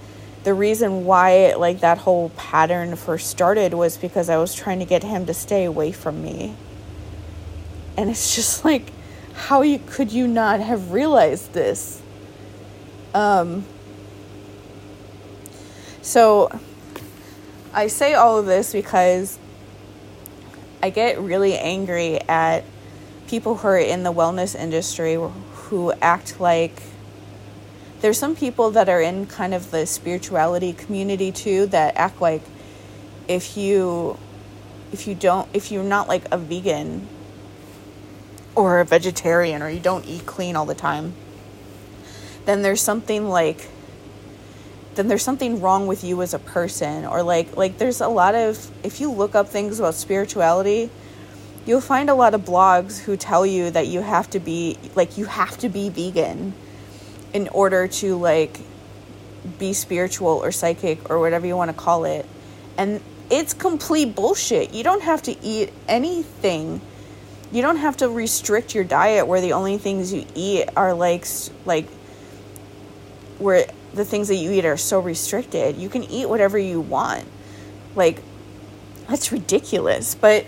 [0.43, 4.85] the reason why like that whole pattern first started was because I was trying to
[4.85, 6.55] get him to stay away from me.
[7.97, 8.91] And it's just like
[9.33, 12.01] how you could you not have realized this?
[13.13, 13.65] Um
[16.01, 16.49] so
[17.73, 19.37] I say all of this because
[20.81, 22.63] I get really angry at
[23.27, 26.81] people who are in the wellness industry who act like
[28.01, 32.41] there's some people that are in kind of the spirituality community too that act like
[33.27, 34.17] if you
[34.91, 37.07] if you don't if you're not like a vegan
[38.55, 41.13] or a vegetarian or you don't eat clean all the time
[42.49, 43.69] then there's something like
[44.95, 48.35] then there's something wrong with you as a person or like like there's a lot
[48.35, 50.89] of if you look up things about spirituality
[51.65, 55.17] you'll find a lot of blogs who tell you that you have to be like
[55.17, 56.53] you have to be vegan
[57.33, 58.59] in order to like
[59.57, 62.25] be spiritual or psychic or whatever you want to call it.
[62.77, 64.73] And it's complete bullshit.
[64.73, 66.81] You don't have to eat anything.
[67.51, 71.25] You don't have to restrict your diet where the only things you eat are like
[71.65, 71.87] like
[73.39, 75.77] where the things that you eat are so restricted.
[75.77, 77.25] You can eat whatever you want.
[77.95, 78.21] Like
[79.07, 80.45] that's ridiculous, but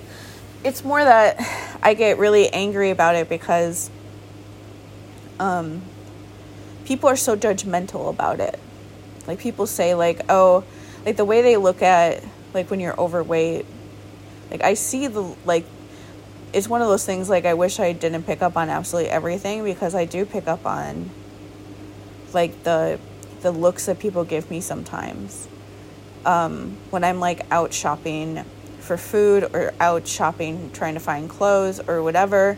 [0.63, 1.39] it's more that
[1.81, 3.89] I get really angry about it because
[5.39, 5.81] um
[6.85, 8.59] people are so judgmental about it.
[9.27, 10.63] Like people say like, "Oh,
[11.05, 12.23] like the way they look at
[12.53, 13.65] like when you're overweight."
[14.51, 15.65] Like I see the like
[16.53, 19.63] it's one of those things like I wish I didn't pick up on absolutely everything
[19.63, 21.09] because I do pick up on
[22.33, 22.99] like the
[23.41, 25.47] the looks that people give me sometimes.
[26.25, 28.43] Um, when I'm like out shopping
[28.79, 32.57] for food or out shopping trying to find clothes or whatever,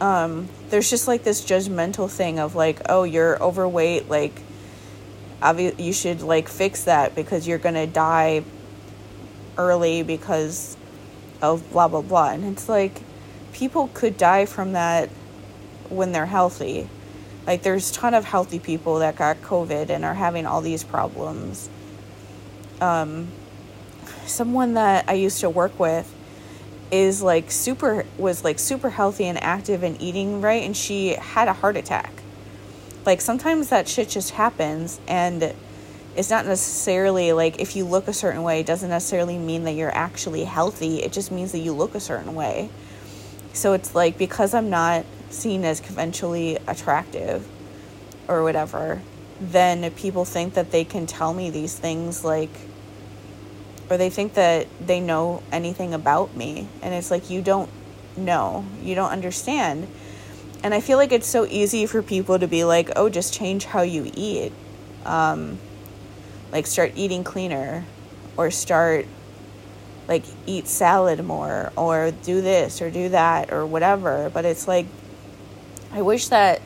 [0.00, 4.40] um, there's just like this judgmental thing of like, oh, you're overweight, like,
[5.42, 8.44] obvi- you should like fix that because you're gonna die
[9.56, 10.76] early because
[11.42, 12.30] of blah blah blah.
[12.30, 13.00] And it's like,
[13.52, 15.08] people could die from that
[15.88, 16.88] when they're healthy.
[17.48, 20.84] Like, there's a ton of healthy people that got COVID and are having all these
[20.84, 21.70] problems.
[22.78, 23.28] Um,
[24.26, 26.14] someone that I used to work with
[26.90, 31.48] is like super was like super healthy and active and eating right and she had
[31.48, 32.10] a heart attack.
[33.04, 35.54] Like sometimes that shit just happens and
[36.16, 39.72] it's not necessarily like if you look a certain way it doesn't necessarily mean that
[39.72, 41.02] you're actually healthy.
[41.02, 42.68] It just means that you look a certain way.
[43.52, 47.46] So it's like because I'm not seen as conventionally attractive
[48.26, 49.00] or whatever,
[49.40, 52.50] then people think that they can tell me these things like
[53.90, 56.68] or they think that they know anything about me.
[56.82, 57.70] And it's like, you don't
[58.16, 59.88] know, you don't understand.
[60.62, 63.64] And I feel like it's so easy for people to be like, oh, just change
[63.64, 64.52] how you eat.
[65.04, 65.58] Um,
[66.52, 67.84] like, start eating cleaner,
[68.36, 69.06] or start,
[70.08, 74.30] like, eat salad more, or do this, or do that, or whatever.
[74.30, 74.86] But it's like,
[75.92, 76.60] I wish that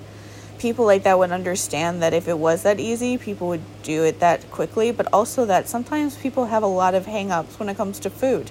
[0.58, 4.20] people like that would understand that if it was that easy, people would do it
[4.20, 7.98] that quickly, but also that sometimes people have a lot of hangups when it comes
[8.00, 8.50] to food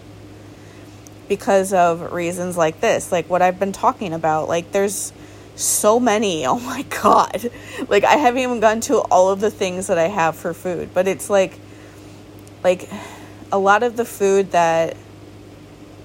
[1.28, 4.50] because of reasons like this, like what I've been talking about.
[4.50, 5.14] Like, there's
[5.56, 6.46] so many.
[6.52, 7.50] Oh my God.
[7.88, 10.90] Like, I haven't even gone to all of the things that I have for food,
[10.94, 11.58] but it's like,
[12.64, 12.90] like,
[13.52, 14.98] a lot of the food that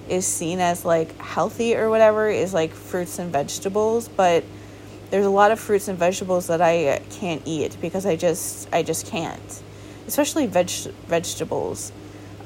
[0.09, 4.45] is seen as like healthy or whatever is like fruits and vegetables, but
[5.11, 8.83] there's a lot of fruits and vegetables that I can't eat because I just I
[8.83, 9.63] just can't,
[10.07, 10.71] especially veg
[11.07, 11.93] vegetables.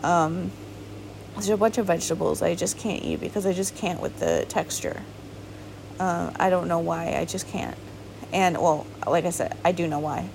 [0.02, 0.50] Um,
[1.34, 4.44] there's a bunch of vegetables I just can't eat because I just can't with the
[4.48, 5.02] texture.
[5.98, 7.76] Uh, I don't know why I just can't,
[8.32, 10.28] and well, like I said, I do know why,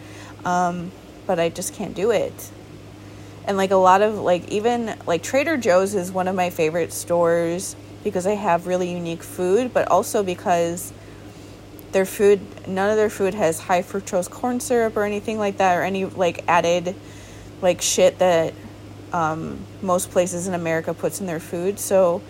[0.44, 0.92] um,
[1.28, 2.52] but I just can't do it.
[3.48, 6.92] And like a lot of like even like Trader Joe's is one of my favorite
[6.92, 10.92] stores because they have really unique food, but also because
[11.96, 15.78] their food none of their food has high fructose corn syrup or anything like that
[15.78, 16.94] or any like added
[17.62, 18.54] like shit that
[19.14, 21.80] um, most places in america puts in their food.
[21.80, 22.22] So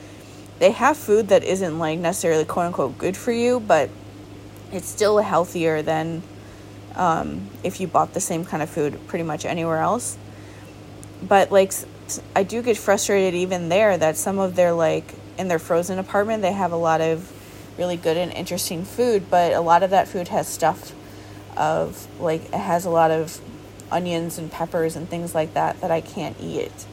[0.60, 3.90] they have food that isn't like necessarily quote unquote good for you but
[4.72, 6.22] it's still healthier than
[6.94, 10.16] um, if you bought the same kind of food pretty much anywhere else.
[11.28, 11.74] But like
[12.36, 16.44] i do get frustrated even there that some of their like in their frozen apartment
[16.44, 17.35] they have a lot of
[17.78, 20.94] really good and interesting food, but a lot of that food has stuff
[21.58, 23.40] of like it has a lot of
[23.92, 26.86] onions and peppers and things like that that I can't eat,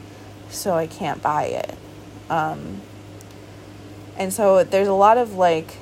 [0.49, 1.77] so I can't buy it.
[2.29, 2.81] Um,
[4.17, 5.77] and so there's a lot of like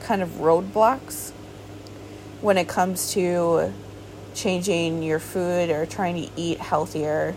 [0.00, 1.30] kind of roadblocks
[2.40, 3.72] when it comes to
[4.34, 7.34] changing your food or trying to eat healthier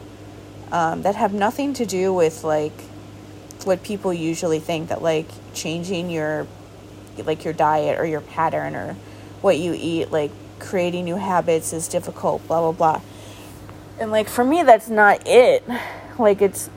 [0.71, 2.73] um, that have nothing to do with like
[3.67, 6.47] what people usually think that like changing your
[7.25, 8.93] like your diet or your pattern or
[9.41, 13.01] what you eat like creating new habits is difficult blah blah blah.
[13.99, 15.63] And like for me that's not it.
[16.17, 16.69] Like it's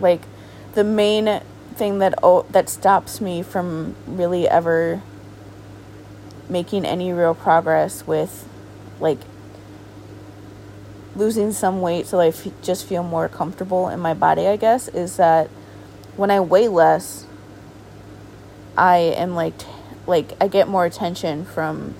[0.00, 0.22] like
[0.74, 1.40] the main
[1.74, 5.02] thing that oh, that stops me from really ever
[6.48, 8.48] making any real progress with
[8.98, 9.18] like
[11.14, 14.88] losing some weight so I f- just feel more comfortable in my body, I guess,
[14.88, 15.48] is that
[16.16, 17.26] when I weigh less,
[18.76, 19.66] I am like, t-
[20.06, 21.94] like I get more attention from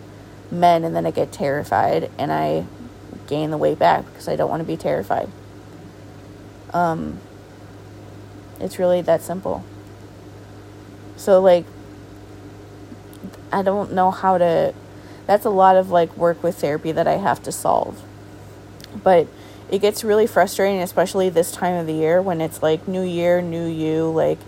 [0.50, 2.66] men, and then I get terrified, and I
[3.26, 5.28] gain the weight back because I don't want to be terrified.
[6.72, 7.20] Um,
[8.61, 9.64] it's really that simple.
[11.16, 11.64] So like,
[13.52, 14.74] I don't know how to.
[15.26, 18.02] That's a lot of like work with therapy that I have to solve
[19.02, 19.26] but
[19.70, 23.40] it gets really frustrating, especially this time of the year when it's like new year,
[23.40, 24.38] new you, like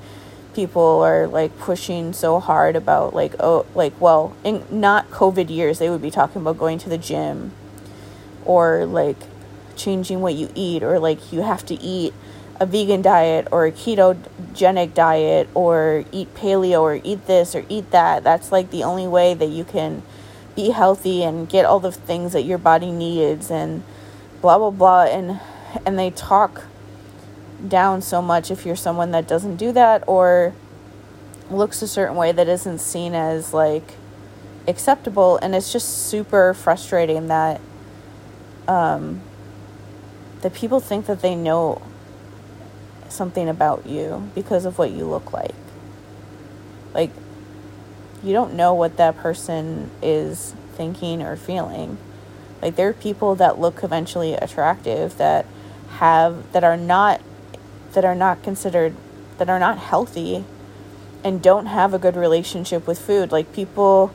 [0.54, 5.78] people are like pushing so hard about like oh like well in not covid years
[5.78, 7.50] they would be talking about going to the gym
[8.44, 9.16] or like
[9.76, 12.12] changing what you eat or like you have to eat
[12.62, 17.90] a vegan diet or a ketogenic diet or eat paleo or eat this or eat
[17.90, 18.22] that.
[18.22, 20.02] That's like the only way that you can
[20.54, 23.82] be healthy and get all the things that your body needs and
[24.42, 25.40] blah blah blah and
[25.86, 26.64] and they talk
[27.66, 30.52] down so much if you're someone that doesn't do that or
[31.50, 33.94] looks a certain way that isn't seen as like
[34.66, 35.38] acceptable.
[35.38, 37.60] And it's just super frustrating that
[38.68, 39.20] um
[40.42, 41.80] that people think that they know
[43.08, 45.54] something about you because of what you look like.
[46.94, 47.10] Like
[48.22, 51.98] you don't know what that person is thinking or feeling
[52.62, 55.44] like there are people that look eventually attractive that
[55.98, 57.20] have that are not
[57.92, 58.94] that are not considered
[59.38, 60.44] that are not healthy
[61.24, 63.32] and don't have a good relationship with food.
[63.32, 64.14] Like people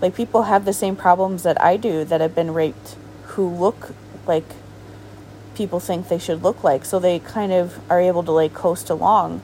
[0.00, 2.96] like people have the same problems that I do that have been raped
[3.28, 3.94] who look
[4.26, 4.44] like
[5.54, 6.84] people think they should look like.
[6.84, 9.40] So they kind of are able to like coast along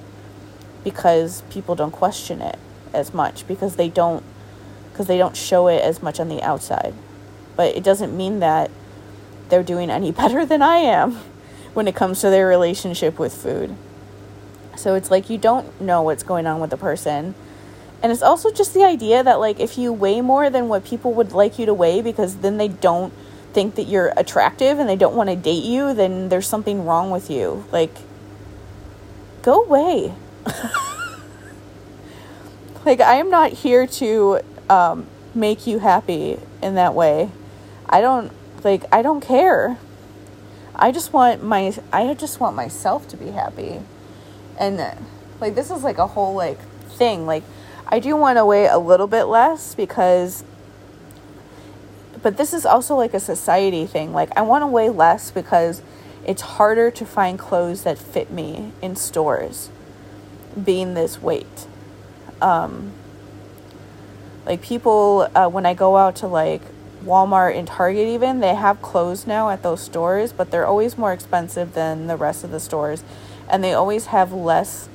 [0.83, 2.59] because people don't question it
[2.93, 4.25] as much because they don't
[4.91, 6.95] because they don't show it as much on the outside
[7.59, 8.71] but it doesn't mean that
[9.49, 11.19] they're doing any better than I am
[11.75, 13.77] when it comes to their relationship with food.
[14.77, 17.35] So it's like you don't know what's going on with the person.
[18.01, 21.13] And it's also just the idea that like if you weigh more than what people
[21.15, 23.13] would like you to weigh because then they don't
[23.53, 27.11] think that you're attractive and they don't want to date you, then there's something wrong
[27.11, 27.65] with you.
[27.73, 27.97] Like
[29.43, 30.15] go away.
[32.85, 37.33] like I am not here to um, make you happy in that way.
[37.89, 38.33] I don't
[38.65, 39.79] like I don't care.
[40.75, 43.81] I just want my I just want myself to be happy.
[44.59, 44.79] And
[45.41, 46.59] like this is like a whole like
[46.91, 47.27] thing.
[47.27, 47.45] Like
[47.87, 50.45] I do want to weigh a little bit less because
[52.23, 54.13] but this is also like a society thing.
[54.13, 55.83] Like I want to weigh less because
[56.27, 59.71] it's harder to find clothes that fit me in stores
[60.63, 61.67] being this weight.
[62.43, 62.93] Um
[64.45, 66.63] like people uh, when I go out to like
[67.05, 71.13] Walmart and Target even, they have clothes now at those stores, but they're always more
[71.13, 73.03] expensive than the rest of the stores.
[73.49, 74.89] And they always have less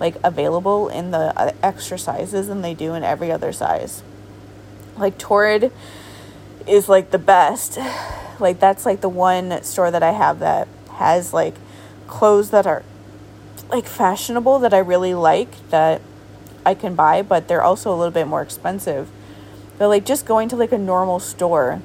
[0.00, 4.02] like available in the uh, extra sizes than they do in every other size.
[4.96, 5.72] Like Torrid
[6.66, 7.78] is like the best.
[8.40, 11.54] Like that's like the one store that I have that has like
[12.08, 12.82] clothes that are
[13.70, 16.00] like fashionable that I really like that
[16.66, 19.08] I can buy, but they're also a little bit more expensive.
[19.78, 21.82] But like just going to like a normal store,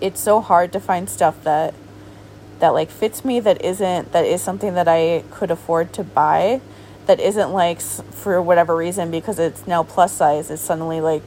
[0.00, 1.74] it's so hard to find stuff that
[2.58, 6.60] that like fits me that isn't that is something that I could afford to buy
[7.06, 11.24] that isn't like for whatever reason because it's now plus size it's suddenly like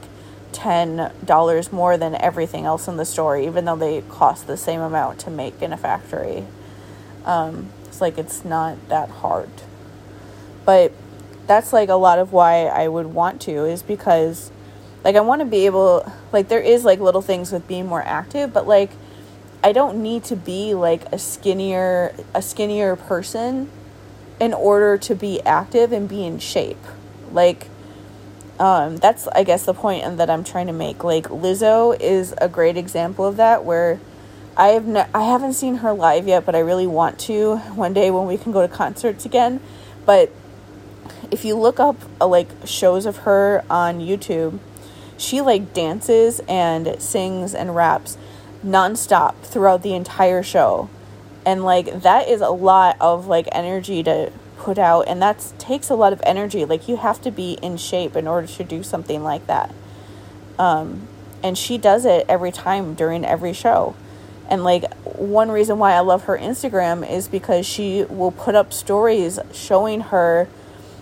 [0.52, 5.18] $10 more than everything else in the store even though they cost the same amount
[5.20, 6.44] to make in a factory.
[7.26, 9.50] Um, it's like it's not that hard.
[10.64, 10.92] But
[11.46, 14.50] that's like a lot of why I would want to is because
[15.06, 18.02] like I want to be able like there is like little things with being more
[18.02, 18.90] active, but like
[19.62, 23.70] I don't need to be like a skinnier a skinnier person
[24.40, 26.84] in order to be active and be in shape.
[27.30, 27.68] Like,
[28.58, 31.04] um, that's I guess the point that I'm trying to make.
[31.04, 34.00] Like Lizzo is a great example of that, where
[34.56, 37.92] I have ne- I haven't seen her live yet, but I really want to one
[37.92, 39.60] day when we can go to concerts again.
[40.04, 40.32] But
[41.30, 44.58] if you look up uh, like shows of her on YouTube,
[45.18, 48.18] she like dances and sings and raps
[48.64, 50.90] nonstop throughout the entire show.
[51.44, 55.90] And like that is a lot of like energy to put out and that takes
[55.90, 56.64] a lot of energy.
[56.64, 59.72] Like you have to be in shape in order to do something like that.
[60.58, 61.08] Um
[61.42, 63.94] and she does it every time during every show.
[64.48, 68.72] And like one reason why I love her Instagram is because she will put up
[68.72, 70.48] stories showing her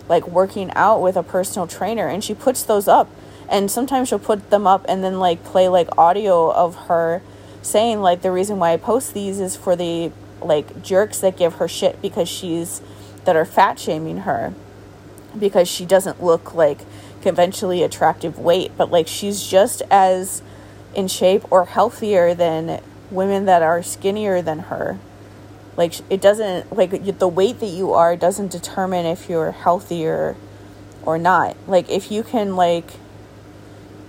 [0.08, 3.08] like working out with a personal trainer and she puts those up
[3.48, 7.22] and sometimes she'll put them up and then like play like audio of her
[7.62, 11.54] saying like the reason why I post these is for the like jerks that give
[11.54, 12.82] her shit because she's
[13.24, 14.52] that are fat shaming her.
[15.38, 16.80] Because she doesn't look like
[17.22, 20.42] conventionally attractive weight but like she's just as
[20.94, 24.98] in shape or healthier than women that are skinnier than her.
[25.76, 30.36] Like it doesn't like the weight that you are doesn't determine if you're healthier
[31.02, 31.56] or not.
[31.66, 32.92] Like if you can like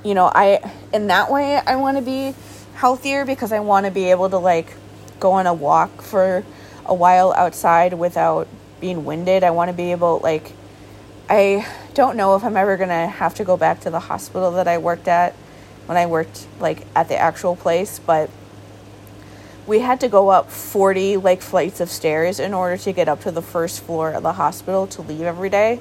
[0.06, 2.34] you know i in that way i want to be
[2.76, 4.76] healthier because i want to be able to like
[5.20, 6.44] go on a walk for
[6.86, 8.48] a while outside without
[8.80, 9.44] being winded.
[9.44, 10.52] I want to be able like
[11.28, 14.52] i don't know if i'm ever going to have to go back to the hospital
[14.52, 15.34] that i worked at
[15.88, 18.30] when i worked like at the actual place but
[19.66, 23.22] we had to go up 40 like flights of stairs in order to get up
[23.22, 25.80] to the first floor of the hospital to leave every day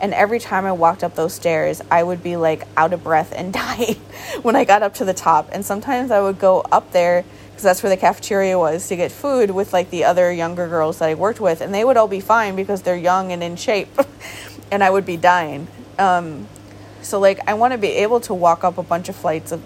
[0.00, 3.32] and every time I walked up those stairs, I would be like out of breath
[3.34, 3.96] and dying
[4.42, 5.48] when I got up to the top.
[5.52, 9.10] And sometimes I would go up there because that's where the cafeteria was to get
[9.10, 12.08] food with like the other younger girls that I worked with, and they would all
[12.08, 13.88] be fine because they're young and in shape,
[14.70, 15.66] and I would be dying.
[15.98, 16.46] Um,
[17.02, 19.62] so like I want to be able to walk up a bunch of flights of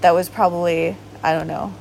[0.00, 1.74] that was probably I don't know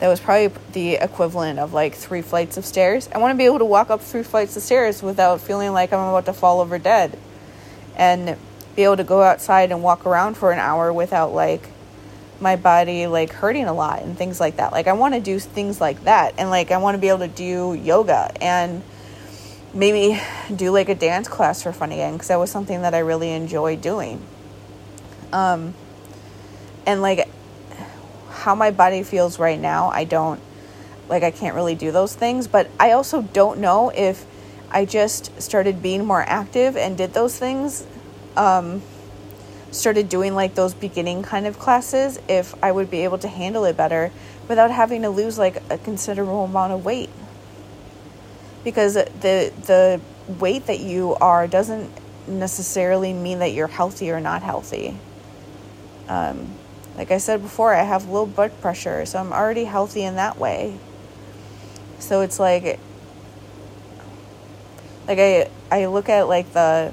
[0.00, 3.08] that was probably the equivalent of like three flights of stairs.
[3.14, 5.92] I want to be able to walk up three flights of stairs without feeling like
[5.92, 7.18] I'm about to fall over dead.
[7.96, 8.36] And
[8.74, 11.68] be able to go outside and walk around for an hour without like
[12.40, 14.72] my body like hurting a lot and things like that.
[14.72, 17.18] Like I want to do things like that and like I want to be able
[17.18, 18.82] to do yoga and
[19.74, 20.18] maybe
[20.54, 23.30] do like a dance class for fun again because that was something that I really
[23.32, 24.22] enjoyed doing.
[25.30, 25.74] Um
[26.86, 27.28] and like
[28.40, 30.40] how my body feels right now, I don't
[31.08, 34.24] like I can't really do those things, but I also don't know if
[34.70, 37.86] I just started being more active and did those things
[38.36, 38.82] um
[39.72, 43.64] started doing like those beginning kind of classes if I would be able to handle
[43.64, 44.10] it better
[44.48, 47.10] without having to lose like a considerable amount of weight.
[48.64, 50.00] Because the the
[50.38, 51.90] weight that you are doesn't
[52.26, 54.96] necessarily mean that you're healthy or not healthy.
[56.08, 56.54] Um,
[56.96, 60.38] like I said before, I have low blood pressure, so I'm already healthy in that
[60.38, 60.78] way.
[61.98, 62.78] So it's like
[65.06, 66.92] like I I look at like the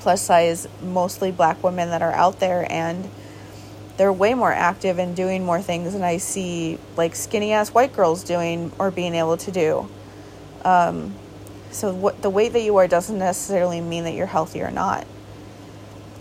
[0.00, 3.08] plus size mostly black women that are out there and
[3.96, 7.92] they're way more active and doing more things than I see like skinny ass white
[7.92, 9.88] girls doing or being able to do.
[10.64, 11.14] Um,
[11.70, 15.06] so what the weight that you are doesn't necessarily mean that you're healthy or not.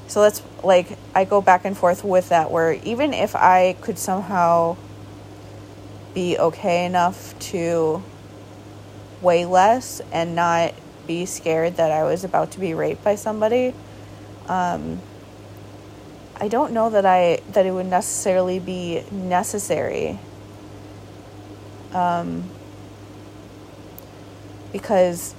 [0.07, 3.97] So that's like I go back and forth with that where even if I could
[3.97, 4.77] somehow
[6.13, 8.03] be okay enough to
[9.21, 10.73] weigh less and not
[11.07, 13.73] be scared that I was about to be raped by somebody,
[14.47, 15.01] um,
[16.37, 20.19] I don't know that I that it would necessarily be necessary.
[21.93, 22.49] Um,
[24.71, 25.33] because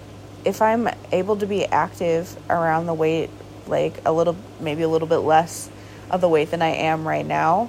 [0.47, 3.29] if I'm able to be active around the weight
[3.69, 5.71] like a little, maybe a little bit less
[6.11, 7.69] of the weight than I am right now.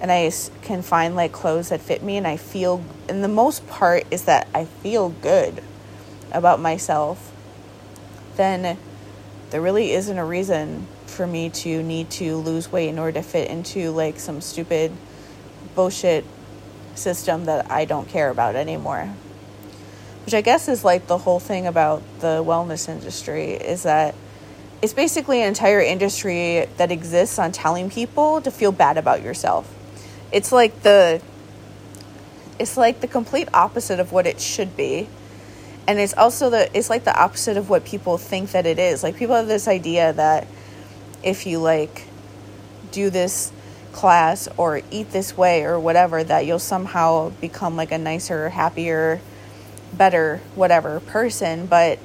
[0.00, 0.30] And I
[0.62, 4.24] can find like clothes that fit me, and I feel, and the most part is
[4.24, 5.62] that I feel good
[6.32, 7.32] about myself,
[8.36, 8.76] then
[9.50, 13.22] there really isn't a reason for me to need to lose weight in order to
[13.22, 14.90] fit into like some stupid
[15.74, 16.24] bullshit
[16.94, 19.14] system that I don't care about anymore.
[20.24, 24.14] Which I guess is like the whole thing about the wellness industry is that
[24.84, 29.74] it's basically an entire industry that exists on telling people to feel bad about yourself.
[30.30, 31.22] It's like the
[32.58, 35.08] it's like the complete opposite of what it should be.
[35.88, 39.02] And it's also the it's like the opposite of what people think that it is.
[39.02, 40.46] Like people have this idea that
[41.22, 42.06] if you like
[42.92, 43.52] do this
[43.92, 49.22] class or eat this way or whatever that you'll somehow become like a nicer, happier,
[49.94, 51.98] better whatever person, but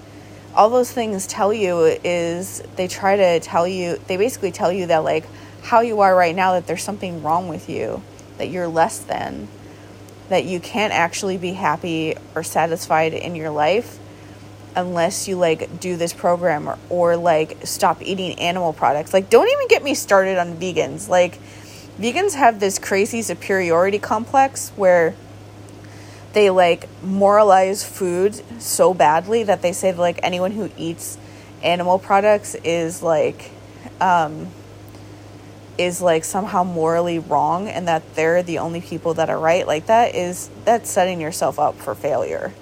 [0.60, 4.88] all those things tell you is they try to tell you they basically tell you
[4.88, 5.24] that like
[5.64, 8.04] how you are right now that there's something wrong with you
[8.38, 9.48] that you're less than
[10.28, 14.00] that you can't actually be happy or satisfied in your life
[14.76, 19.14] unless you like do this program or, or like stop eating animal products.
[19.14, 21.08] Like don't even get me started on vegans.
[21.08, 21.40] Like
[21.98, 25.16] vegans have this crazy superiority complex where
[26.40, 31.18] they like moralize food so badly that they say that, like anyone who eats
[31.62, 33.52] animal products is like
[34.00, 34.48] um
[35.78, 39.68] is like somehow morally wrong and that they're the only people that are right.
[39.68, 42.54] Like that is that's setting yourself up for failure.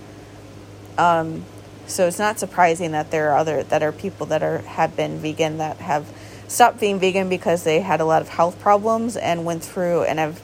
[0.97, 1.45] Um
[1.85, 5.19] so it's not surprising that there are other that are people that are have been
[5.19, 6.11] vegan that have
[6.47, 10.17] stopped being vegan because they had a lot of health problems and went through and
[10.17, 10.41] have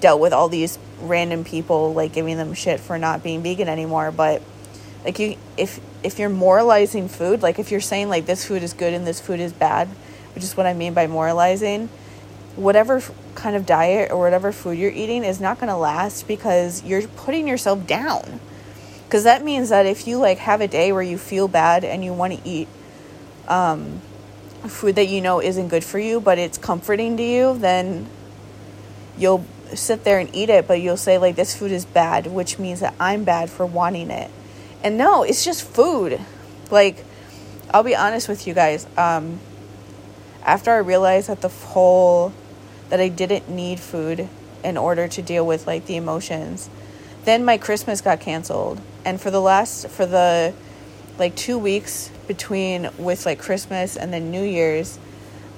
[0.00, 4.10] dealt with all these random people like giving them shit for not being vegan anymore
[4.10, 4.42] but
[5.04, 8.72] like you if if you're moralizing food like if you're saying like this food is
[8.72, 9.88] good and this food is bad
[10.34, 11.88] which is what i mean by moralizing
[12.56, 13.02] whatever
[13.34, 17.06] kind of diet or whatever food you're eating is not going to last because you're
[17.06, 18.40] putting yourself down.
[19.04, 22.04] Because that means that if you like have a day where you feel bad and
[22.04, 22.66] you want to eat
[23.46, 24.00] um,
[24.66, 28.08] food that you know isn't good for you, but it's comforting to you, then
[29.16, 29.44] you'll
[29.74, 32.80] sit there and eat it, but you'll say, like, this food is bad, which means
[32.80, 34.30] that I'm bad for wanting it.
[34.82, 36.20] And no, it's just food.
[36.70, 37.04] Like,
[37.72, 38.86] I'll be honest with you guys.
[38.96, 39.40] Um,
[40.44, 42.32] after I realized that the whole,
[42.90, 44.28] that I didn't need food
[44.62, 46.70] in order to deal with, like, the emotions,
[47.24, 48.80] then my Christmas got canceled.
[49.04, 50.54] And for the last, for the,
[51.18, 54.98] like, two weeks between with like Christmas and then New Year's,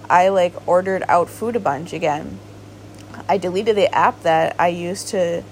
[0.09, 2.39] I like ordered out food a bunch again.
[3.29, 5.43] I deleted the app that I used to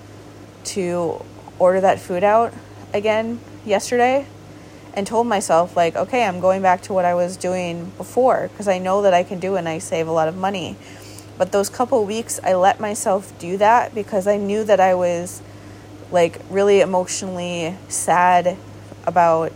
[0.65, 1.25] to
[1.59, 2.53] order that food out
[2.93, 4.27] again yesterday
[4.95, 8.67] and told myself like okay i'm going back to what i was doing before because
[8.67, 10.77] i know that i can do and i save a lot of money.
[11.39, 15.43] But those couple weeks i let myself do that because i knew that i was
[16.11, 18.57] like really emotionally sad
[19.07, 19.53] about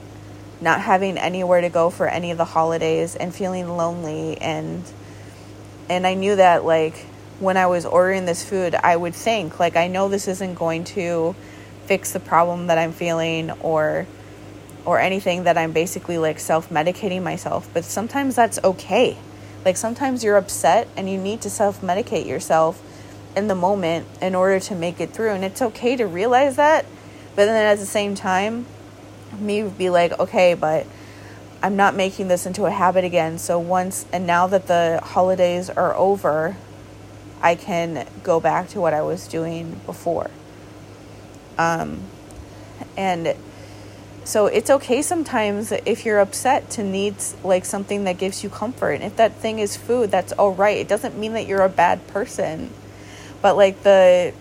[0.60, 4.84] not having anywhere to go for any of the holidays and feeling lonely and
[5.88, 7.06] and I knew that like
[7.40, 10.84] when I was ordering this food I would think like I know this isn't going
[10.84, 11.34] to
[11.86, 14.06] fix the problem that I'm feeling or
[14.84, 19.18] or anything that I'm basically like self-medicating myself but sometimes that's okay
[19.64, 22.82] like sometimes you're upset and you need to self-medicate yourself
[23.36, 26.86] in the moment in order to make it through and it's okay to realize that
[27.34, 28.66] but then at the same time
[29.38, 30.86] me be like, okay, but
[31.62, 33.38] I'm not making this into a habit again.
[33.38, 36.56] So once and now that the holidays are over,
[37.42, 40.30] I can go back to what I was doing before.
[41.58, 42.02] Um,
[42.96, 43.36] and
[44.24, 48.92] so it's okay sometimes if you're upset to need like something that gives you comfort.
[48.92, 50.76] And if that thing is food, that's all right.
[50.76, 52.70] It doesn't mean that you're a bad person.
[53.42, 54.32] But like the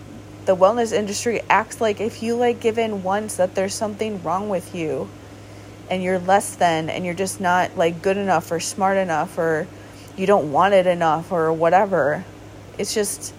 [0.46, 4.48] the wellness industry acts like if you like give in once that there's something wrong
[4.48, 5.08] with you
[5.90, 9.66] and you're less than and you're just not like good enough or smart enough or
[10.16, 12.24] you don't want it enough or whatever.
[12.80, 13.34] It's just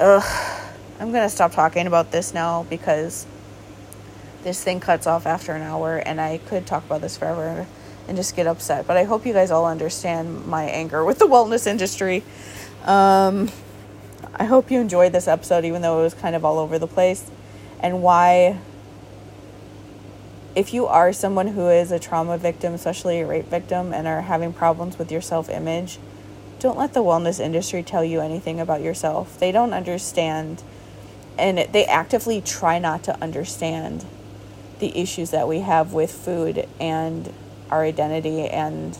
[0.00, 0.60] ugh.
[0.98, 3.26] I'm to stop talking about this now because
[4.42, 7.64] this thing cuts off after an hour and I could talk about this forever
[8.08, 8.88] and just get upset.
[8.88, 12.24] But I hope you guys all understand my anger with the wellness industry.
[12.84, 13.52] Um,
[14.34, 16.88] I hope you enjoyed this episode, even though it was kind of all over the
[16.88, 17.30] place,
[17.78, 18.58] and why,
[20.56, 24.22] if you are someone who is a trauma victim, especially a rape victim, and are
[24.22, 25.98] having problems with your self image,
[26.66, 29.38] don't let the wellness industry tell you anything about yourself.
[29.38, 30.64] They don't understand,
[31.38, 34.04] and they actively try not to understand
[34.80, 37.32] the issues that we have with food and
[37.70, 38.98] our identity and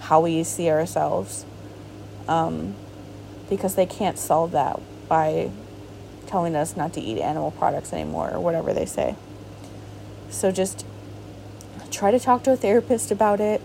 [0.00, 1.46] how we see ourselves.
[2.28, 2.74] Um,
[3.48, 4.78] because they can't solve that
[5.08, 5.50] by
[6.26, 9.16] telling us not to eat animal products anymore or whatever they say.
[10.28, 10.84] So just
[11.90, 13.60] try to talk to a therapist about it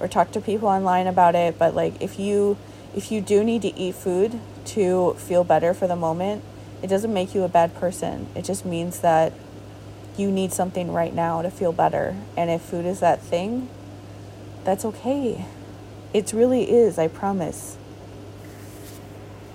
[0.00, 2.56] or talk to people online about it, but like if you
[2.96, 6.42] if you do need to eat food to feel better for the moment,
[6.82, 8.26] it doesn't make you a bad person.
[8.34, 9.34] It just means that
[10.16, 12.16] you need something right now to feel better.
[12.36, 13.68] And if food is that thing,
[14.64, 15.44] that's okay.
[16.14, 17.76] It really is, I promise.